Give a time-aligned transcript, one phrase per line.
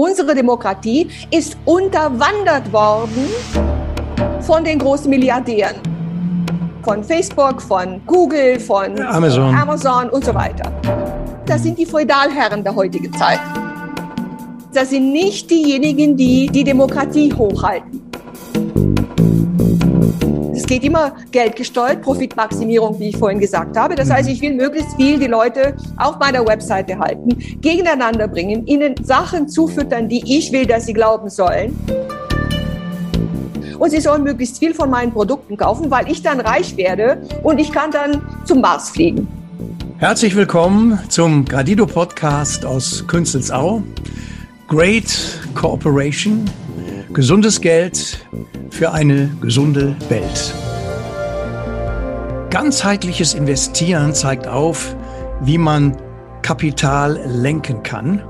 [0.00, 3.28] Unsere Demokratie ist unterwandert worden
[4.40, 5.76] von den großen Milliardären.
[6.82, 9.54] Von Facebook, von Google, von Amazon.
[9.54, 10.72] Amazon und so weiter.
[11.44, 13.40] Das sind die Feudalherren der heutigen Zeit.
[14.72, 18.00] Das sind nicht diejenigen, die die Demokratie hochhalten.
[20.70, 23.96] Es geht immer Geld gesteuert, Profitmaximierung, wie ich vorhin gesagt habe.
[23.96, 28.94] Das heißt, ich will möglichst viel die Leute auf meiner Webseite halten, gegeneinander bringen, ihnen
[29.02, 31.76] Sachen zufüttern, die ich will, dass sie glauben sollen.
[33.80, 37.58] Und sie sollen möglichst viel von meinen Produkten kaufen, weil ich dann reich werde und
[37.58, 39.26] ich kann dann zum Mars fliegen.
[39.98, 43.82] Herzlich willkommen zum Gradido Podcast aus Künzelsau.
[44.68, 46.44] Great Cooperation,
[47.12, 48.24] gesundes Geld
[48.70, 50.54] für eine gesunde Welt.
[52.50, 54.96] Ganzheitliches Investieren zeigt auf,
[55.40, 55.96] wie man
[56.42, 58.20] Kapital lenken kann,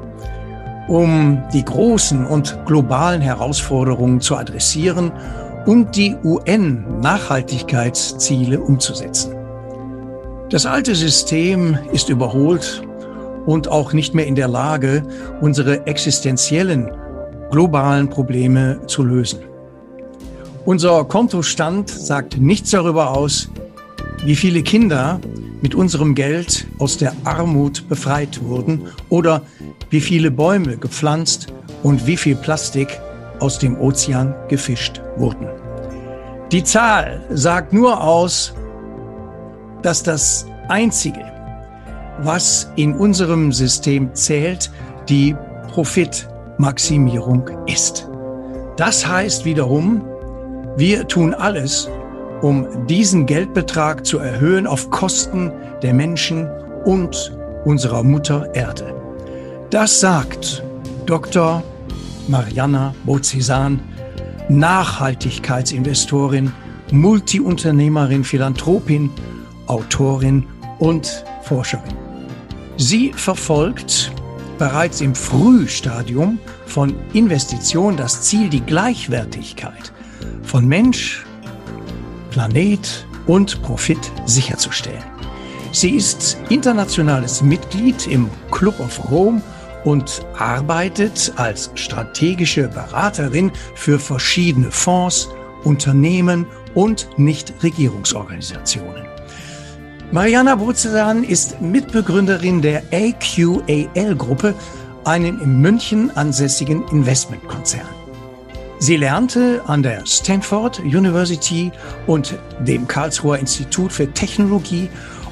[0.89, 5.11] um die großen und globalen Herausforderungen zu adressieren
[5.65, 9.35] und die UN-Nachhaltigkeitsziele umzusetzen.
[10.51, 12.83] Das alte System ist überholt
[13.47, 15.03] und auch nicht mehr in der Lage,
[15.41, 16.91] unsere existenziellen
[17.51, 19.39] globalen Probleme zu lösen.
[20.67, 23.49] Unser Kontostand sagt nichts darüber aus,
[24.25, 25.21] wie viele Kinder
[25.63, 29.43] mit unserem Geld aus der Armut befreit wurden oder
[29.91, 33.01] wie viele Bäume gepflanzt und wie viel Plastik
[33.41, 35.49] aus dem Ozean gefischt wurden.
[36.53, 38.55] Die Zahl sagt nur aus,
[39.83, 41.25] dass das Einzige,
[42.23, 44.71] was in unserem System zählt,
[45.09, 45.35] die
[45.73, 48.09] Profitmaximierung ist.
[48.77, 50.03] Das heißt wiederum,
[50.77, 51.89] wir tun alles,
[52.43, 55.53] um diesen Geldbetrag zu erhöhen auf Kosten
[55.83, 56.49] der Menschen
[56.85, 58.95] und unserer Mutter Erde.
[59.71, 60.63] Das sagt
[61.07, 61.63] Dr.
[62.29, 63.81] Mariana Bozesan,
[64.49, 66.53] Nachhaltigkeitsinvestorin,
[66.91, 69.11] Multiunternehmerin, Philanthropin,
[69.67, 70.47] Autorin
[70.79, 71.95] und Forscherin.
[72.77, 74.13] Sie verfolgt
[74.59, 79.93] bereits im Frühstadium von Investition das Ziel, die Gleichwertigkeit
[80.43, 81.25] von Mensch,
[82.31, 85.05] Planet und Profit sicherzustellen.
[85.73, 89.41] Sie ist internationales Mitglied im Club of Rome
[89.85, 95.29] und arbeitet als strategische Beraterin für verschiedene Fonds,
[95.65, 99.05] Unternehmen und Nichtregierungsorganisationen.
[100.13, 104.55] Mariana Bruzelan ist Mitbegründerin der AQAL-Gruppe,
[105.05, 108.00] einem in München ansässigen Investmentkonzern.
[108.83, 111.71] Sie lernte an der Stanford University
[112.07, 114.89] und dem Karlsruher Institut für Technologie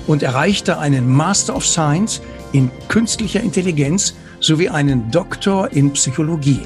[0.07, 2.21] und erreichte einen Master of Science
[2.53, 6.61] in künstlicher Intelligenz sowie einen Doktor in Psychologie.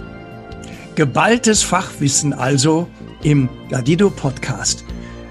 [0.97, 2.89] Geballtes Fachwissen also
[3.23, 4.85] im Gadido Podcast.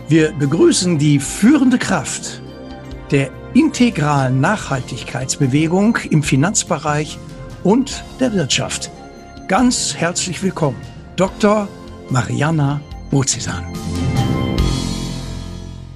[0.07, 2.41] Wir begrüßen die führende Kraft
[3.12, 7.19] der integralen Nachhaltigkeitsbewegung im Finanzbereich
[7.66, 8.89] und der Wirtschaft.
[9.50, 10.78] Ganz herzlich willkommen,
[11.22, 11.68] Dr.
[12.09, 13.64] Mariana Bozesan.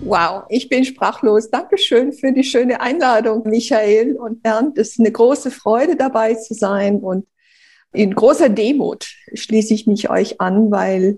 [0.01, 1.49] Wow, ich bin sprachlos.
[1.49, 4.77] Dankeschön für die schöne Einladung, Michael und Bernd.
[4.77, 7.25] Es ist eine große Freude, dabei zu sein und
[7.91, 11.17] in großer Demut schließe ich mich euch an, weil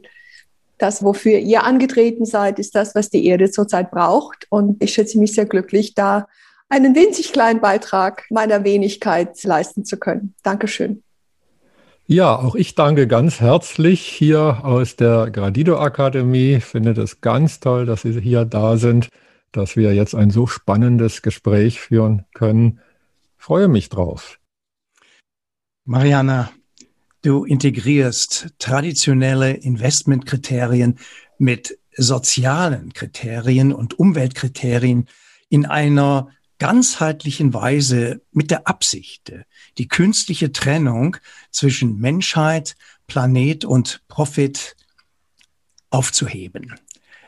[0.77, 4.47] das, wofür ihr angetreten seid, ist das, was die Erde zurzeit braucht.
[4.49, 6.29] Und ich schätze mich sehr glücklich, da
[6.69, 10.33] einen winzig kleinen Beitrag meiner Wenigkeit leisten zu können.
[10.43, 11.03] Dankeschön.
[12.07, 16.55] Ja, auch ich danke ganz herzlich hier aus der Gradido Akademie.
[16.55, 19.09] Ich finde das ganz toll, dass Sie hier da sind,
[19.51, 22.79] dass wir jetzt ein so spannendes Gespräch führen können.
[23.37, 24.39] Ich freue mich drauf.
[25.83, 26.49] Mariana,
[27.27, 30.99] Du integrierst traditionelle Investmentkriterien
[31.37, 35.09] mit sozialen Kriterien und Umweltkriterien
[35.49, 36.29] in einer
[36.59, 39.33] ganzheitlichen Weise mit der Absicht,
[39.77, 41.17] die künstliche Trennung
[41.51, 42.75] zwischen Menschheit,
[43.07, 44.75] Planet und Profit
[45.89, 46.75] aufzuheben.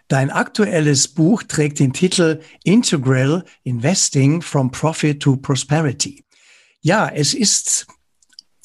[0.07, 6.25] Dein aktuelles Buch trägt den Titel Integral Investing from Profit to Prosperity.
[6.81, 7.85] Ja, es ist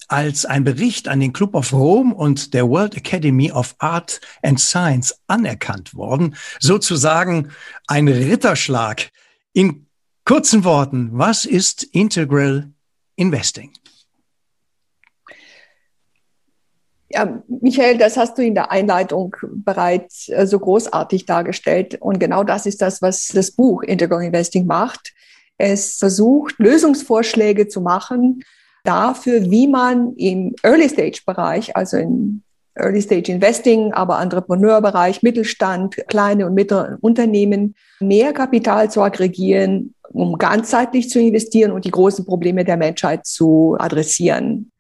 [0.08, 4.60] als ein Bericht an den Club of Rome und der World Academy of Art and
[4.60, 6.36] Science anerkannt worden.
[6.60, 7.50] Sozusagen
[7.86, 9.10] ein Ritterschlag.
[9.52, 9.86] In
[10.24, 12.73] kurzen Worten, was ist Integral
[13.16, 13.72] Investing?
[17.10, 21.96] Ja, Michael, das hast du in der Einleitung bereits äh, so großartig dargestellt.
[22.00, 25.12] Und genau das ist das, was das Buch Integral Investing macht.
[25.56, 28.42] Es versucht, Lösungsvorschläge zu machen,
[28.82, 32.42] dafür, wie man im Early-Stage-Bereich, also im
[32.74, 41.10] Early-Stage Investing, aber Entrepreneurbereich, Mittelstand, kleine und mittlere Unternehmen, mehr Kapital zu aggregieren, um ganzheitlich
[41.10, 44.70] zu investieren und die großen Probleme der Menschheit zu adressieren.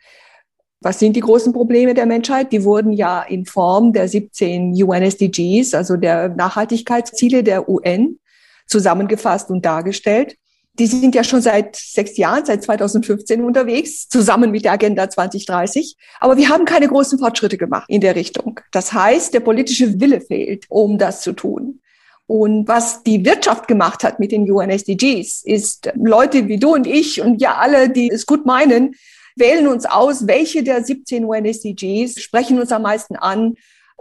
[0.80, 2.52] Was sind die großen Probleme der Menschheit?
[2.52, 8.18] Die wurden ja in Form der 17 UN-SDGs, also der Nachhaltigkeitsziele der UN,
[8.66, 10.36] zusammengefasst und dargestellt.
[10.78, 15.96] Die sind ja schon seit sechs Jahren, seit 2015 unterwegs, zusammen mit der Agenda 2030.
[16.20, 18.60] Aber wir haben keine großen Fortschritte gemacht in der Richtung.
[18.72, 21.80] Das heißt, der politische Wille fehlt, um das zu tun.
[22.26, 27.20] Und was die Wirtschaft gemacht hat mit den UN-SDGs, ist Leute wie du und ich
[27.20, 28.94] und ja alle, die es gut meinen,
[29.36, 33.54] wählen uns aus, welche der 17 UN-SDGs sprechen uns am meisten an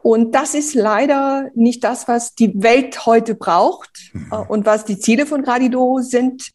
[0.04, 4.28] und das ist leider nicht das, was die Welt heute braucht mhm.
[4.32, 6.52] Äh, und was die Ziele von Gradido sind.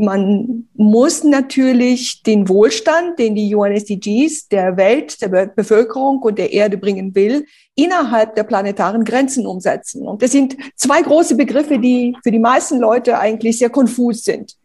[0.00, 6.78] Man muss natürlich den Wohlstand, den die UN-SDGs der Welt, der Bevölkerung und der Erde
[6.78, 7.44] bringen will,
[7.74, 10.06] innerhalb der planetaren Grenzen umsetzen.
[10.06, 14.56] Und das sind zwei große Begriffe, die für die meisten Leute eigentlich sehr konfus sind.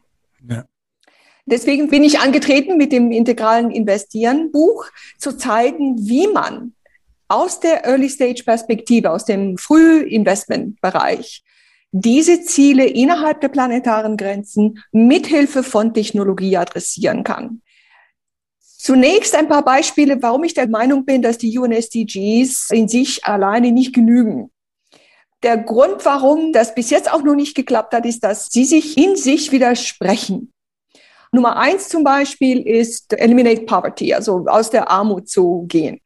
[0.50, 0.66] Ja.
[1.46, 4.86] Deswegen bin ich angetreten mit dem integralen Investieren Buch
[5.20, 6.74] zu zeigen, wie man
[7.28, 11.44] aus der Early-Stage-Perspektive, aus dem Frühinvestment-Bereich,
[11.92, 17.62] diese Ziele innerhalb der planetaren Grenzen mithilfe von Technologie adressieren kann.
[18.60, 23.72] Zunächst ein paar Beispiele, warum ich der Meinung bin, dass die UNSDGs in sich alleine
[23.72, 24.52] nicht genügen.
[25.42, 28.98] Der Grund, warum das bis jetzt auch noch nicht geklappt hat, ist, dass sie sich
[28.98, 30.54] in sich widersprechen.
[31.32, 36.00] Nummer eins zum Beispiel ist Eliminate Poverty, also aus der Armut zu gehen.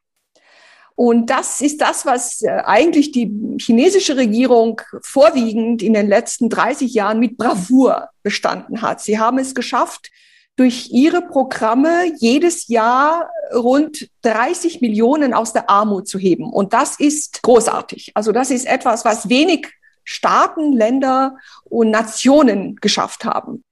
[1.00, 6.94] Und das ist das, was äh, eigentlich die chinesische Regierung vorwiegend in den letzten 30
[6.94, 9.00] Jahren mit Bravour bestanden hat.
[9.00, 10.12] Sie haben es geschafft,
[10.58, 16.52] durch ihre Programme jedes Jahr rund 30 Millionen aus der Armut zu heben.
[16.52, 18.12] Und das ist großartig.
[18.14, 19.70] Also das ist etwas, was wenig
[20.04, 23.64] Staaten, Länder und Nationen geschafft haben.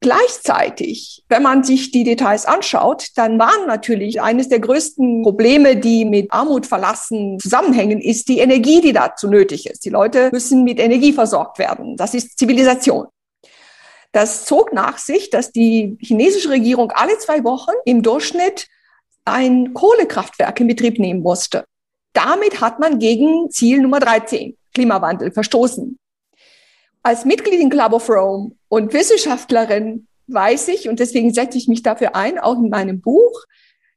[0.00, 6.04] Gleichzeitig, wenn man sich die Details anschaut, dann waren natürlich eines der größten Probleme, die
[6.04, 9.84] mit Armut verlassen zusammenhängen, ist die Energie, die dazu nötig ist.
[9.84, 11.96] Die Leute müssen mit Energie versorgt werden.
[11.96, 13.08] Das ist Zivilisation.
[14.12, 18.68] Das zog nach sich, dass die chinesische Regierung alle zwei Wochen im Durchschnitt
[19.24, 21.64] ein Kohlekraftwerk in Betrieb nehmen musste.
[22.12, 25.98] Damit hat man gegen Ziel Nummer 13, Klimawandel, verstoßen.
[27.02, 31.82] Als Mitglied in Club of Rome und Wissenschaftlerin weiß ich, und deswegen setze ich mich
[31.82, 33.44] dafür ein, auch in meinem Buch,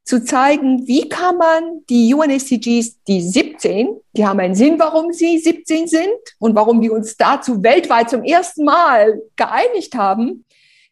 [0.04, 5.38] zu zeigen, wie kann man die UNSCGs, die 17, die haben einen Sinn, warum sie
[5.38, 6.10] 17 sind
[6.40, 10.46] und warum wir uns dazu weltweit zum ersten Mal geeinigt haben,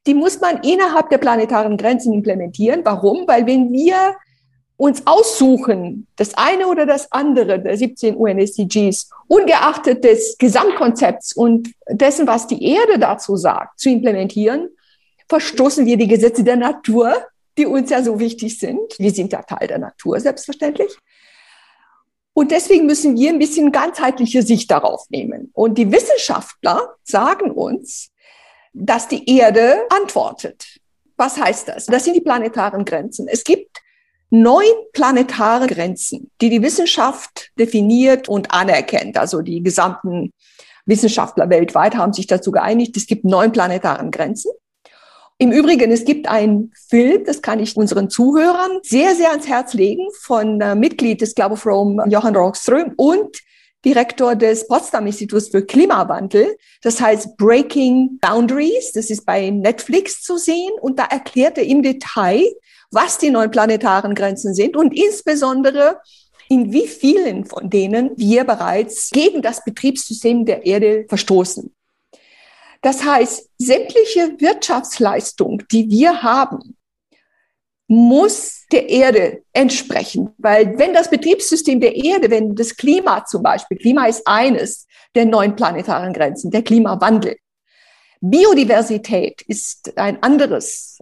[0.06, 2.82] die muss man innerhalb der planetaren Grenzen implementieren.
[2.84, 3.28] Warum?
[3.28, 4.16] Weil wenn wir
[4.80, 12.28] uns aussuchen, das eine oder das andere der 17 UN-SDGs, ungeachtet des Gesamtkonzepts und dessen,
[12.28, 14.70] was die Erde dazu sagt, zu implementieren,
[15.28, 17.14] verstoßen wir die Gesetze der Natur,
[17.58, 18.98] die uns ja so wichtig sind.
[18.98, 20.98] Wir sind ja Teil der Natur, selbstverständlich.
[22.32, 25.52] Und deswegen müssen wir ein bisschen ganzheitliche Sicht darauf nehmen.
[25.52, 28.12] Und die Wissenschaftler sagen uns,
[28.72, 30.80] dass die Erde antwortet.
[31.18, 31.88] Was heißt das?
[31.88, 33.28] Das sind die planetaren Grenzen.
[33.28, 33.79] Es gibt
[34.30, 39.18] neun planetare Grenzen, die die Wissenschaft definiert und anerkennt.
[39.18, 40.34] Also die gesamten
[40.86, 44.52] Wissenschaftler weltweit haben sich dazu geeinigt, es gibt neun planetaren Grenzen.
[45.42, 49.74] Im Übrigen, es gibt einen Film, das kann ich unseren Zuhörern sehr, sehr ans Herz
[49.74, 53.38] legen, von äh, Mitglied des Club of Rome, Johann Rockström und
[53.86, 56.58] Direktor des Potsdam Instituts für Klimawandel.
[56.82, 58.92] Das heißt Breaking Boundaries.
[58.92, 60.72] Das ist bei Netflix zu sehen.
[60.82, 62.44] Und da erklärt er im Detail,
[62.92, 66.02] was die neuen planetaren Grenzen sind und insbesondere
[66.50, 71.74] in wie vielen von denen wir bereits gegen das Betriebssystem der Erde verstoßen.
[72.82, 76.78] Das heißt, sämtliche Wirtschaftsleistung, die wir haben,
[77.88, 80.34] muss der Erde entsprechen.
[80.38, 85.26] Weil wenn das Betriebssystem der Erde, wenn das Klima zum Beispiel, Klima ist eines der
[85.26, 87.36] neuen planetaren Grenzen, der Klimawandel.
[88.22, 91.00] Biodiversität ist ein anderes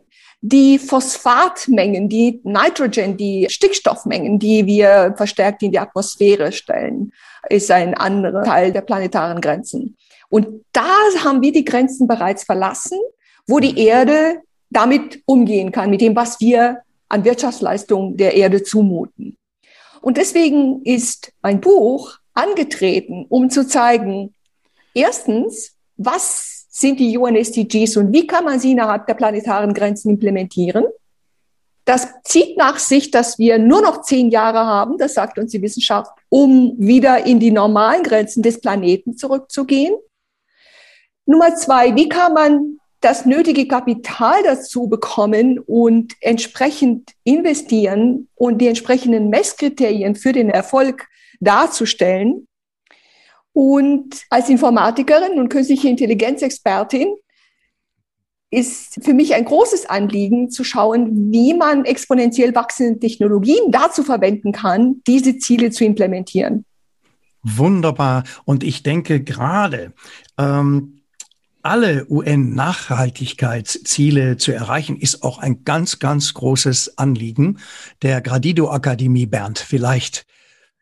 [0.49, 7.11] die Phosphatmengen, die Nitrogen, die Stickstoffmengen, die wir verstärkt in die Atmosphäre stellen,
[7.49, 9.97] ist ein anderer Teil der planetaren Grenzen.
[10.29, 10.87] Und da
[11.23, 12.97] haben wir die Grenzen bereits verlassen,
[13.45, 19.37] wo die Erde damit umgehen kann, mit dem, was wir an Wirtschaftsleistung der Erde zumuten.
[20.01, 24.33] Und deswegen ist mein Buch angetreten, um zu zeigen,
[24.93, 30.85] erstens, was sind die UN-SDGs und wie kann man sie innerhalb der planetaren Grenzen implementieren?
[31.85, 35.61] Das zieht nach sich, dass wir nur noch zehn Jahre haben, das sagt uns die
[35.61, 39.95] Wissenschaft, um wieder in die normalen Grenzen des Planeten zurückzugehen.
[41.25, 48.67] Nummer zwei, wie kann man das nötige Kapital dazu bekommen und entsprechend investieren und die
[48.67, 51.07] entsprechenden Messkriterien für den Erfolg
[51.39, 52.46] darzustellen.
[53.57, 57.07] Und als Informatikerin und künstliche Intelligenzexpertin
[58.51, 64.51] ist für mich ein großes Anliegen zu schauen, wie man exponentiell wachsende Technologien dazu verwenden
[64.51, 66.65] kann, diese Ziele zu implementieren.
[67.41, 68.25] Wunderbar.
[68.45, 69.91] Und ich denke gerade,
[70.37, 71.01] ähm,
[71.63, 77.57] alle UN-Nachhaltigkeitsziele zu erreichen, ist auch ein ganz, ganz großes Anliegen
[78.03, 79.25] der Gradido Akademie.
[79.25, 80.27] Bernd, vielleicht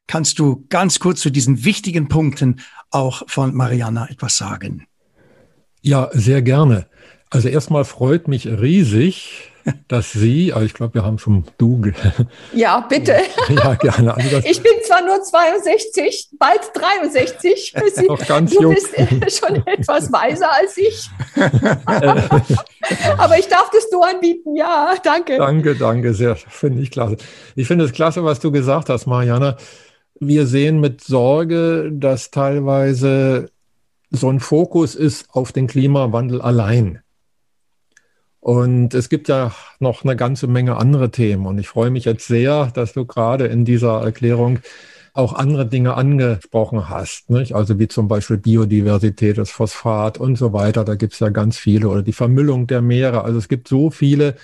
[0.08, 4.88] kannst du ganz kurz zu diesen wichtigen Punkten auch von Mariana etwas sagen.
[5.82, 6.88] Ja, sehr gerne.
[7.30, 9.52] Also erstmal freut mich riesig,
[9.88, 11.82] dass Sie, also ich glaube, wir haben schon Du.
[12.54, 13.18] Ja, bitte.
[13.50, 14.16] Ja, gerne.
[14.16, 17.74] Also ich bin zwar nur 62, bald 63.
[17.76, 18.06] Für Sie.
[18.06, 18.74] Noch ganz du jung.
[18.76, 21.10] bist schon etwas weiser als ich.
[23.18, 24.56] Aber ich darf das Du anbieten.
[24.56, 25.38] Ja, danke.
[25.38, 26.14] Danke, danke.
[26.14, 27.18] Sehr, finde ich klasse.
[27.56, 29.58] Ich finde es klasse, was du gesagt hast, Mariana.
[30.20, 33.50] Wir sehen mit Sorge, dass teilweise
[34.12, 37.02] so ein Fokus ist auf den Klimawandel allein.
[38.40, 41.48] Und es gibt ja noch eine ganze Menge andere Themen.
[41.48, 44.60] Und ich freue mich jetzt sehr, dass du gerade in dieser Erklärung
[45.14, 47.30] auch andere Dinge angesprochen hast.
[47.30, 47.56] Nicht?
[47.56, 50.86] Also wie zum Beispiel Biodiversität, das Phosphat und so weiter.
[50.86, 51.90] Da gibt es ja ganz viele.
[51.90, 53.24] Oder die Vermüllung der Meere.
[53.24, 54.36] Also es gibt so viele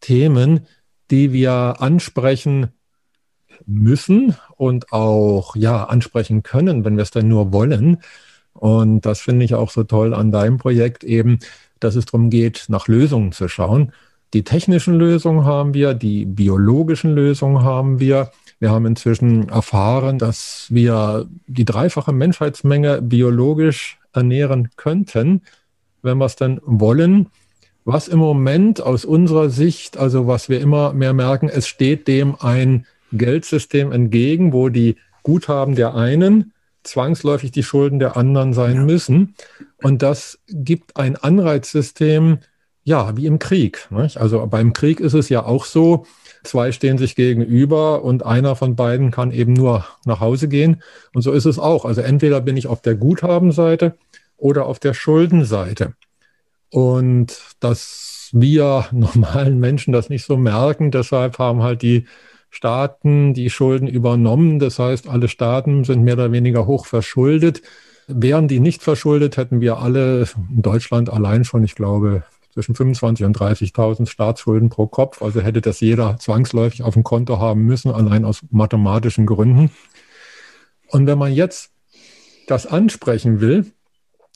[0.00, 0.66] Themen,
[1.10, 2.68] die wir ansprechen
[3.68, 7.98] müssen und auch ja ansprechen können, wenn wir es denn nur wollen.
[8.54, 11.38] Und das finde ich auch so toll an deinem Projekt eben,
[11.78, 13.92] dass es darum geht, nach Lösungen zu schauen.
[14.34, 18.30] Die technischen Lösungen haben wir, die biologischen Lösungen haben wir.
[18.58, 25.42] Wir haben inzwischen erfahren, dass wir die dreifache Menschheitsmenge biologisch ernähren könnten,
[26.02, 27.28] wenn wir es denn wollen.
[27.84, 32.34] Was im Moment aus unserer Sicht, also was wir immer mehr merken, es steht dem
[32.40, 38.84] ein Geldsystem entgegen, wo die Guthaben der einen zwangsläufig die Schulden der anderen sein ja.
[38.84, 39.34] müssen.
[39.82, 42.38] Und das gibt ein Anreizsystem,
[42.84, 43.86] ja, wie im Krieg.
[43.90, 44.16] Nicht?
[44.16, 46.06] Also beim Krieg ist es ja auch so,
[46.44, 50.82] zwei stehen sich gegenüber und einer von beiden kann eben nur nach Hause gehen.
[51.12, 51.84] Und so ist es auch.
[51.84, 53.96] Also entweder bin ich auf der Guthabenseite
[54.36, 55.94] oder auf der Schuldenseite.
[56.70, 62.06] Und dass wir normalen Menschen das nicht so merken, deshalb haben halt die
[62.50, 64.58] Staaten die Schulden übernommen.
[64.58, 67.62] Das heißt, alle Staaten sind mehr oder weniger hoch verschuldet.
[68.06, 72.24] Wären die nicht verschuldet, hätten wir alle in Deutschland allein schon, ich glaube,
[72.54, 75.22] zwischen 25 und 30.000 Staatsschulden pro Kopf.
[75.22, 79.70] Also hätte das jeder zwangsläufig auf dem Konto haben müssen, allein aus mathematischen Gründen.
[80.88, 81.70] Und wenn man jetzt
[82.46, 83.66] das ansprechen will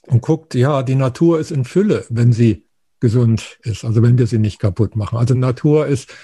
[0.07, 2.67] und guckt, ja, die Natur ist in Fülle, wenn sie
[3.01, 5.19] gesund ist, also wenn wir sie nicht kaputt machen.
[5.19, 6.15] Also Natur ist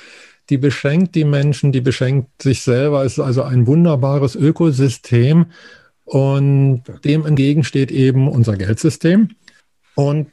[0.51, 3.05] die beschenkt die Menschen, die beschenkt sich selber.
[3.05, 5.47] Es ist also ein wunderbares Ökosystem
[6.05, 9.31] und dem entgegen steht eben unser Geldsystem.
[9.95, 10.29] Und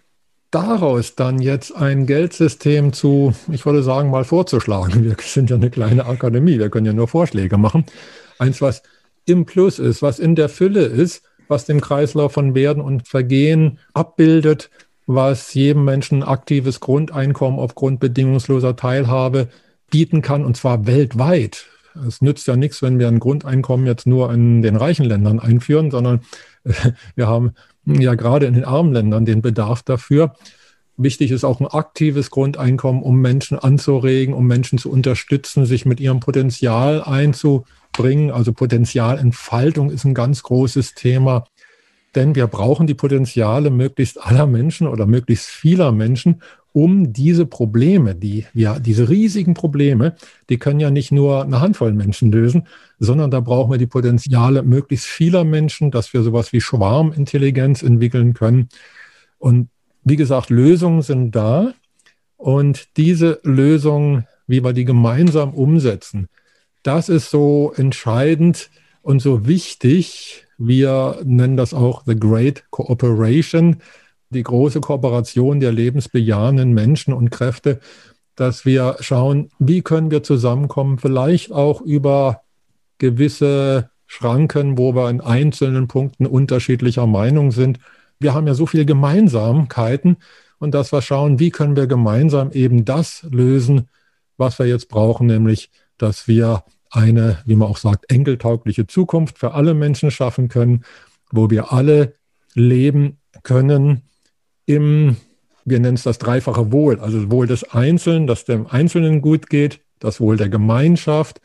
[0.52, 5.04] daraus dann jetzt ein Geldsystem zu, ich würde sagen, mal vorzuschlagen.
[5.04, 7.86] Wir sind ja eine kleine Akademie, wir können ja nur Vorschläge machen.
[8.40, 8.84] Eins, was
[9.26, 13.80] im Plus ist, was in der Fülle ist, was den Kreislauf von Werden und Vergehen
[13.94, 14.70] abbildet,
[15.08, 19.50] was jedem Menschen aktives Grundeinkommen aufgrund bedingungsloser Teilhabe
[19.90, 21.68] bieten kann, und zwar weltweit.
[22.08, 25.92] Es nützt ja nichts, wenn wir ein Grundeinkommen jetzt nur in den reichen Ländern einführen,
[25.92, 26.22] sondern
[27.16, 27.54] wir haben
[27.86, 30.34] ja gerade in den armen Ländern den Bedarf dafür.
[30.98, 36.00] Wichtig ist auch ein aktives Grundeinkommen, um Menschen anzuregen, um Menschen zu unterstützen, sich mit
[36.00, 38.32] ihrem Potenzial einzubringen.
[38.32, 41.46] Also Potenzialentfaltung ist ein ganz großes Thema.
[42.16, 46.42] Denn wir brauchen die Potenziale möglichst aller Menschen oder möglichst vieler Menschen,
[46.76, 50.16] um diese Probleme, die, ja, diese riesigen Probleme,
[50.50, 52.68] die können ja nicht nur eine Handvoll Menschen lösen,
[53.00, 58.34] sondern da brauchen wir die Potenziale möglichst vieler Menschen, dass wir sowas wie Schwarmintelligenz entwickeln
[58.34, 58.68] können.
[59.38, 59.70] Und
[60.04, 61.74] wie gesagt, Lösungen sind da.
[62.36, 66.28] Und diese Lösungen, wie wir die gemeinsam umsetzen,
[66.84, 68.70] das ist so entscheidend
[69.02, 70.46] und so wichtig.
[70.58, 73.78] Wir nennen das auch The Great Cooperation
[74.30, 77.80] die große Kooperation der lebensbejahenden Menschen und Kräfte,
[78.36, 82.42] dass wir schauen, wie können wir zusammenkommen, vielleicht auch über
[82.98, 87.80] gewisse Schranken, wo wir in einzelnen Punkten unterschiedlicher Meinung sind.
[88.20, 90.18] Wir haben ja so viele Gemeinsamkeiten
[90.60, 93.90] und dass wir schauen, wie können wir gemeinsam eben das lösen,
[94.38, 99.54] was wir jetzt brauchen, nämlich, dass wir eine, wie man auch sagt, enkeltaugliche Zukunft für
[99.54, 100.84] alle Menschen schaffen können,
[101.32, 102.16] wo wir alle
[102.54, 104.04] leben können
[104.66, 105.18] im,
[105.64, 109.50] wir nennen es das dreifache Wohl, also das Wohl des Einzelnen, dass dem Einzelnen gut
[109.50, 111.42] geht, das Wohl der Gemeinschaft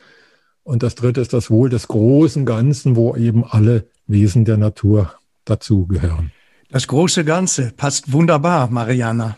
[0.63, 5.13] und das dritte ist das Wohl des großen Ganzen, wo eben alle Wesen der Natur
[5.45, 6.31] dazugehören.
[6.69, 9.37] Das große Ganze passt wunderbar, Mariana.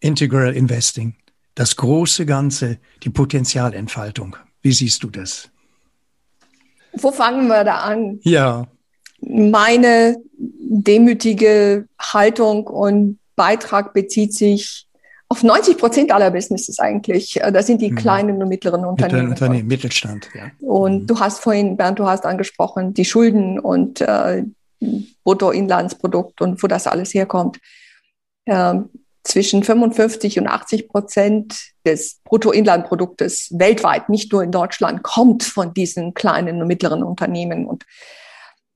[0.00, 1.16] Integral Investing,
[1.54, 4.36] das große Ganze, die Potenzialentfaltung.
[4.62, 5.50] Wie siehst du das?
[6.92, 8.18] Wo fangen wir da an?
[8.22, 8.66] Ja.
[9.20, 10.16] Meine
[10.68, 14.86] demütige Haltung und Beitrag bezieht sich
[15.30, 17.40] auf 90 Prozent aller Businesses eigentlich.
[17.52, 17.96] Das sind die mhm.
[17.96, 19.30] kleinen und mittleren Unternehmen.
[19.30, 20.50] Unternehmen Mittelstand, ja.
[20.60, 21.06] Und mhm.
[21.06, 24.44] du hast vorhin, Bernd, du hast angesprochen, die Schulden und äh,
[25.24, 27.58] Bruttoinlandsprodukt und wo das alles herkommt.
[28.46, 28.88] Ähm,
[29.24, 36.14] zwischen 55 und 80 Prozent des Bruttoinlandproduktes weltweit, nicht nur in Deutschland, kommt von diesen
[36.14, 37.66] kleinen und mittleren Unternehmen.
[37.66, 37.84] Und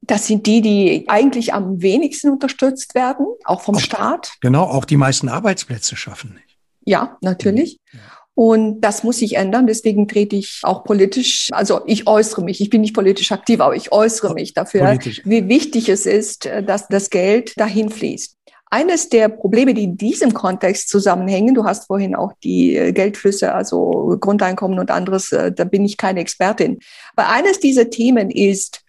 [0.02, 4.32] das sind die, die eigentlich am wenigsten unterstützt werden, auch vom auch, Staat.
[4.40, 6.58] Genau, auch die meisten Arbeitsplätze schaffen nicht.
[6.84, 7.78] Ja, natürlich.
[7.92, 8.00] Ja.
[8.34, 9.66] Und das muss sich ändern.
[9.66, 13.76] Deswegen trete ich auch politisch, also ich äußere mich, ich bin nicht politisch aktiv, aber
[13.76, 15.20] ich äußere mich dafür, politisch.
[15.24, 18.36] wie wichtig es ist, dass das Geld dahin fließt.
[18.70, 23.52] Eines der Probleme, die in diesem Kontext zusammenhängen, du hast vorhin auch die äh, Geldflüsse,
[23.52, 26.78] also Grundeinkommen und anderes, äh, da bin ich keine Expertin.
[27.14, 28.80] Aber eines dieser Themen ist,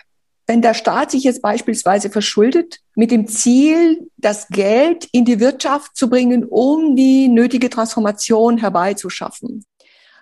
[0.45, 5.95] wenn der Staat sich jetzt beispielsweise verschuldet mit dem Ziel, das Geld in die Wirtschaft
[5.95, 9.65] zu bringen, um die nötige Transformation herbeizuschaffen,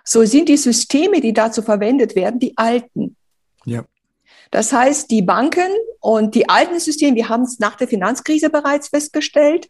[0.04, 3.16] so sind die Systeme, die dazu verwendet werden, die alten.
[3.64, 3.84] Ja.
[4.50, 8.88] Das heißt, die Banken und die alten Systeme, wir haben es nach der Finanzkrise bereits
[8.88, 9.68] festgestellt,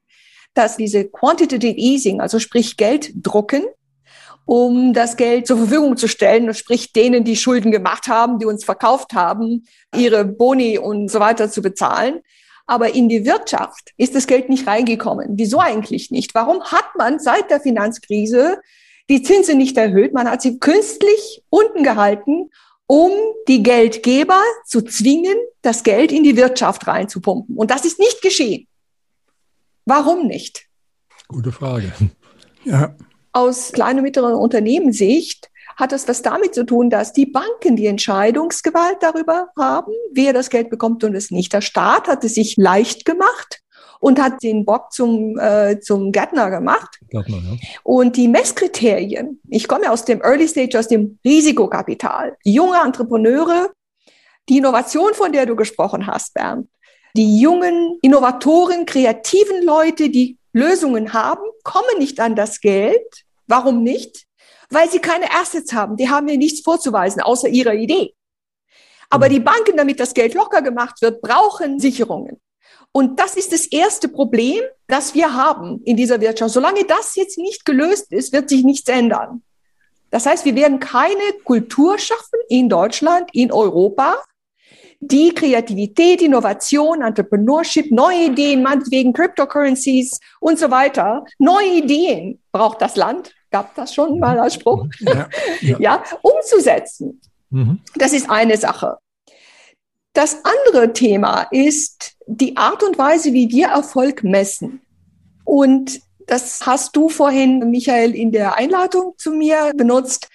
[0.54, 3.64] dass diese Quantitative Easing, also sprich Geld drucken,
[4.44, 8.64] um das Geld zur Verfügung zu stellen, sprich denen, die Schulden gemacht haben, die uns
[8.64, 12.20] verkauft haben, ihre Boni und so weiter zu bezahlen.
[12.66, 15.30] Aber in die Wirtschaft ist das Geld nicht reingekommen.
[15.32, 16.34] Wieso eigentlich nicht?
[16.34, 18.60] Warum hat man seit der Finanzkrise
[19.10, 20.12] die Zinsen nicht erhöht?
[20.12, 22.50] Man hat sie künstlich unten gehalten,
[22.86, 23.10] um
[23.48, 27.56] die Geldgeber zu zwingen, das Geld in die Wirtschaft reinzupumpen.
[27.56, 28.66] Und das ist nicht geschehen.
[29.84, 30.66] Warum nicht?
[31.28, 31.92] Gute Frage.
[32.64, 32.94] Ja
[33.32, 37.86] aus kleinen und mittleren Unternehmenssicht hat das was damit zu tun, dass die Banken die
[37.86, 41.52] Entscheidungsgewalt darüber haben, wer das Geld bekommt und es nicht.
[41.52, 43.62] Der Staat hat es sich leicht gemacht
[44.00, 46.98] und hat den Bock zum, äh, zum Gärtner gemacht.
[47.08, 47.56] Gärtner, ja.
[47.84, 53.70] Und die Messkriterien, ich komme aus dem Early Stage, aus dem Risikokapital, junge Entrepreneure,
[54.48, 56.68] die Innovation, von der du gesprochen hast, Bernd,
[57.16, 63.24] die jungen Innovatoren, kreativen Leute, die Lösungen haben, kommen nicht an das Geld.
[63.46, 64.26] Warum nicht?
[64.70, 65.96] Weil sie keine Assets haben.
[65.96, 68.14] Die haben mir nichts vorzuweisen, außer ihrer Idee.
[69.10, 72.40] Aber die Banken, damit das Geld locker gemacht wird, brauchen Sicherungen.
[72.92, 76.52] Und das ist das erste Problem, das wir haben in dieser Wirtschaft.
[76.52, 79.42] Solange das jetzt nicht gelöst ist, wird sich nichts ändern.
[80.10, 84.22] Das heißt, wir werden keine Kultur schaffen in Deutschland, in Europa,
[85.04, 92.94] die Kreativität, Innovation, Entrepreneurship, neue Ideen, meinetwegen Cryptocurrencies und so weiter, neue Ideen braucht das
[92.94, 95.28] Land, gab das schon mal als Spruch, ja,
[95.60, 95.76] ja.
[95.80, 97.20] ja umzusetzen.
[97.50, 97.80] Mhm.
[97.96, 98.98] Das ist eine Sache.
[100.12, 104.82] Das andere Thema ist die Art und Weise, wie wir Erfolg messen.
[105.44, 110.28] Und das hast du vorhin, Michael, in der Einladung zu mir benutzt.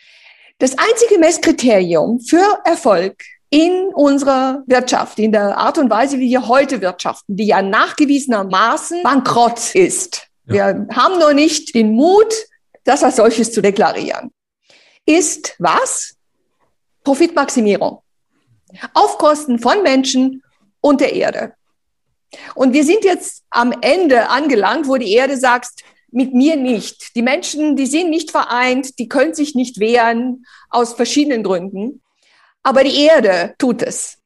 [0.58, 6.48] Das einzige Messkriterium für Erfolg in unserer Wirtschaft, in der Art und Weise, wie wir
[6.48, 10.28] heute wirtschaften, die ja nachgewiesenermaßen bankrott ist.
[10.48, 10.54] Ja.
[10.54, 12.34] Wir haben noch nicht den Mut,
[12.84, 14.32] das als solches zu deklarieren.
[15.06, 16.16] Ist was?
[17.04, 18.02] Profitmaximierung.
[18.94, 20.44] Auf Kosten von Menschen
[20.82, 21.54] und der Erde.
[22.56, 27.16] Und wir sind jetzt am Ende angelangt, wo die Erde sagt, mit mir nicht.
[27.16, 32.02] Die Menschen, die sind nicht vereint, die können sich nicht wehren aus verschiedenen Gründen.
[32.68, 34.18] Aber die Erde tut es.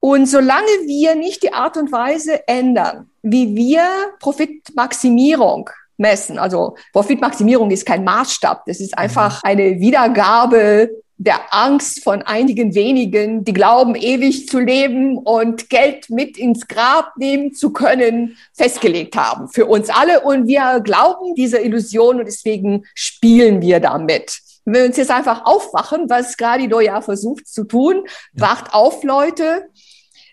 [0.00, 3.88] Und solange wir nicht die Art und Weise ändern, wie wir
[4.20, 9.48] Profitmaximierung messen, also Profitmaximierung ist kein Maßstab, das ist einfach mhm.
[9.48, 16.36] eine Wiedergabe der Angst von einigen wenigen, die glauben, ewig zu leben und Geld mit
[16.36, 20.20] ins Grab nehmen zu können, festgelegt haben für uns alle.
[20.20, 24.42] Und wir glauben dieser Illusion und deswegen spielen wir damit.
[24.72, 28.04] Wenn wir uns jetzt einfach aufwachen, was Gradido ja versucht zu tun,
[28.34, 28.48] ja.
[28.48, 29.68] wacht auf, Leute,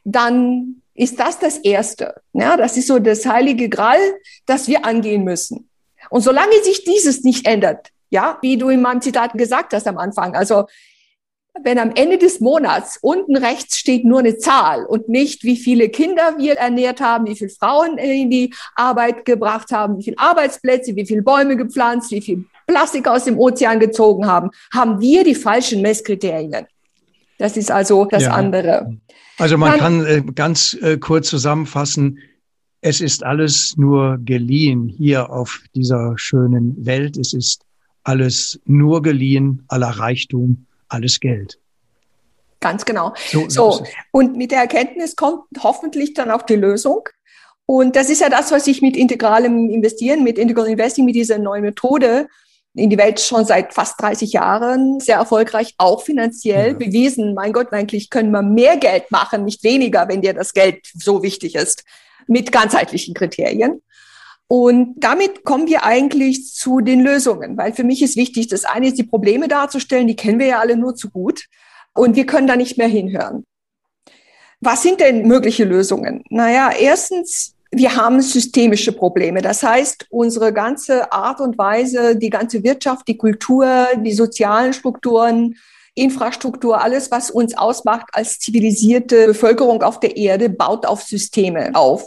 [0.04, 2.16] dann ist das das Erste.
[2.34, 4.00] Ja, das ist so das heilige Gral,
[4.46, 5.70] das wir angehen müssen.
[6.10, 9.98] Und solange sich dieses nicht ändert, Ja, wie du in meinem Zitat gesagt hast am
[9.98, 10.36] Anfang.
[10.36, 10.68] Also
[11.64, 15.90] wenn am Ende des Monats unten rechts steht nur eine Zahl und nicht, wie viele
[15.90, 20.96] Kinder wir ernährt haben, wie viele Frauen in die Arbeit gebracht haben, wie viele Arbeitsplätze,
[20.96, 25.36] wie viele Bäume gepflanzt, wie viel Plastik aus dem Ozean gezogen haben, haben wir die
[25.36, 26.68] falschen Messkriterien.
[27.38, 28.32] Das ist also das ja.
[28.32, 28.98] andere.
[29.38, 32.20] Also man Dann, kann äh, ganz äh, kurz zusammenfassen,
[32.82, 37.18] es ist alles nur geliehen hier auf dieser schönen Welt.
[37.18, 37.64] Es ist
[38.04, 41.60] alles nur geliehen, aller Reichtum, alles Geld.
[42.60, 43.14] Ganz genau.
[43.32, 43.84] So, so.
[44.12, 47.02] und mit der Erkenntnis kommt hoffentlich dann auch die Lösung.
[47.66, 51.40] Und das ist ja das, was ich mit integralem Investieren, mit Integral Investing, mit dieser
[51.40, 52.28] neuen Methode
[52.76, 56.78] in die Welt schon seit fast 30 Jahren sehr erfolgreich, auch finanziell ja.
[56.78, 57.34] bewiesen.
[57.34, 61.24] Mein Gott, eigentlich können wir mehr Geld machen, nicht weniger, wenn dir das Geld so
[61.24, 61.84] wichtig ist,
[62.28, 63.82] mit ganzheitlichen Kriterien.
[64.48, 68.88] Und damit kommen wir eigentlich zu den Lösungen, weil für mich ist wichtig, das eine
[68.88, 71.46] ist die Probleme darzustellen, die kennen wir ja alle nur zu gut
[71.96, 73.46] und wir können da nicht mehr hinhören.
[74.60, 76.24] Was sind denn mögliche Lösungen?
[76.30, 79.42] Naja, erstens, wir haben systemische Probleme.
[79.42, 85.56] Das heißt, unsere ganze Art und Weise, die ganze Wirtschaft, die Kultur, die sozialen Strukturen,
[85.94, 92.04] Infrastruktur, alles, was uns ausmacht als zivilisierte Bevölkerung auf der Erde, baut auf Systeme auf.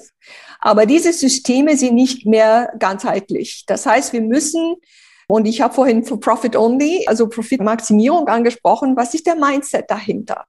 [0.61, 3.64] Aber diese Systeme sind nicht mehr ganzheitlich.
[3.66, 4.76] Das heißt, wir müssen
[5.28, 8.96] und ich habe vorhin Profit Only, also Profitmaximierung angesprochen.
[8.96, 10.44] Was ist der Mindset dahinter?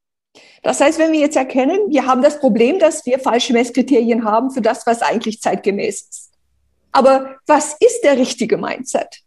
[0.62, 4.52] Das heißt, wenn wir jetzt erkennen, wir haben das Problem, dass wir falsche Messkriterien haben
[4.52, 6.32] für das, was eigentlich zeitgemäß ist.
[6.92, 9.22] Aber was ist der richtige Mindset?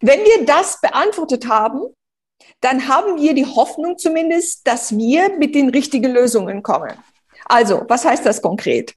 [0.00, 1.80] Wenn wir das beantwortet haben,
[2.60, 6.92] dann haben wir die Hoffnung zumindest, dass wir mit den richtigen Lösungen kommen.
[7.46, 8.94] Also, was heißt das konkret?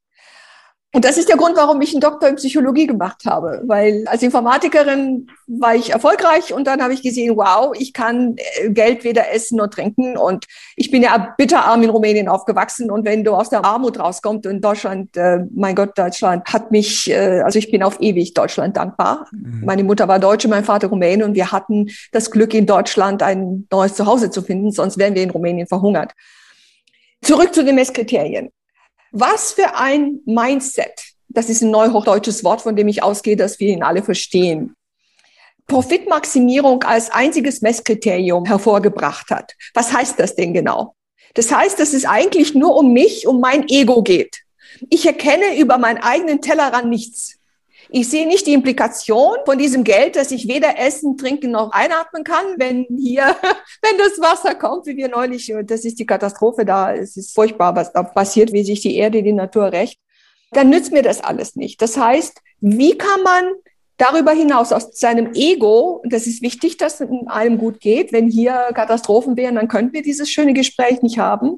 [0.91, 3.61] Und das ist der Grund, warum ich einen Doktor in Psychologie gemacht habe.
[3.67, 8.71] Weil als Informatikerin war ich erfolgreich und dann habe ich gesehen, wow, ich kann äh,
[8.71, 10.17] Geld weder essen noch trinken.
[10.17, 12.89] Und ich bin ja bitterarm in Rumänien aufgewachsen.
[12.89, 17.07] Und wenn du aus der Armut rauskommst in Deutschland, äh, mein Gott, Deutschland hat mich,
[17.11, 19.27] äh, also ich bin auf ewig Deutschland dankbar.
[19.31, 19.61] Mhm.
[19.65, 23.67] Meine Mutter war Deutsche, mein Vater Rumäne und wir hatten das Glück, in Deutschland ein
[23.71, 26.13] neues Zuhause zu finden, sonst wären wir in Rumänien verhungert.
[27.21, 28.49] Zurück zu den Messkriterien.
[29.11, 30.91] Was für ein Mindset,
[31.27, 34.75] das ist ein neuhochdeutsches Wort, von dem ich ausgehe, dass wir ihn alle verstehen,
[35.67, 39.53] Profitmaximierung als einziges Messkriterium hervorgebracht hat.
[39.73, 40.95] Was heißt das denn genau?
[41.35, 44.41] Das heißt, dass es eigentlich nur um mich, um mein Ego geht.
[44.89, 47.38] Ich erkenne über meinen eigenen Tellerrand nichts.
[47.91, 52.23] Ich sehe nicht die Implikation von diesem Geld, dass ich weder essen, trinken noch einatmen
[52.23, 53.35] kann, wenn hier,
[53.81, 57.75] wenn das Wasser kommt, wie wir neulich, das ist die Katastrophe da, es ist furchtbar,
[57.75, 59.99] was da passiert, wie sich die Erde, die Natur rächt,
[60.51, 61.81] dann nützt mir das alles nicht.
[61.81, 63.53] Das heißt, wie kann man
[63.97, 68.69] darüber hinaus aus seinem Ego, das ist wichtig, dass es einem gut geht, wenn hier
[68.73, 71.57] Katastrophen wären, dann könnten wir dieses schöne Gespräch nicht haben.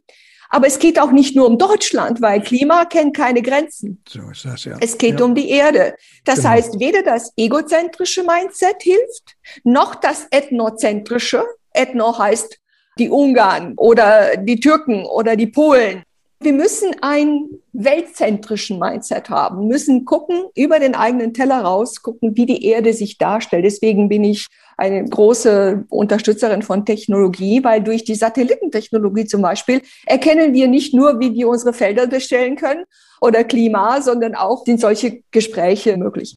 [0.53, 4.03] Aber es geht auch nicht nur um Deutschland, weil Klima kennt keine Grenzen.
[4.07, 4.77] So ist das, ja.
[4.81, 5.25] Es geht ja.
[5.25, 5.95] um die Erde.
[6.25, 6.49] Das genau.
[6.49, 11.45] heißt, weder das egozentrische Mindset hilft, noch das ethnozentrische.
[11.73, 12.59] Ethno heißt
[12.99, 16.03] die Ungarn oder die Türken oder die Polen.
[16.43, 22.47] Wir müssen einen weltzentrischen Mindset haben, müssen gucken, über den eigenen Teller raus, gucken, wie
[22.47, 23.63] die Erde sich darstellt.
[23.63, 30.55] Deswegen bin ich eine große Unterstützerin von Technologie, weil durch die Satellitentechnologie zum Beispiel erkennen
[30.55, 32.85] wir nicht nur, wie wir unsere Felder bestellen können
[33.21, 36.35] oder Klima, sondern auch sind solche Gespräche möglich.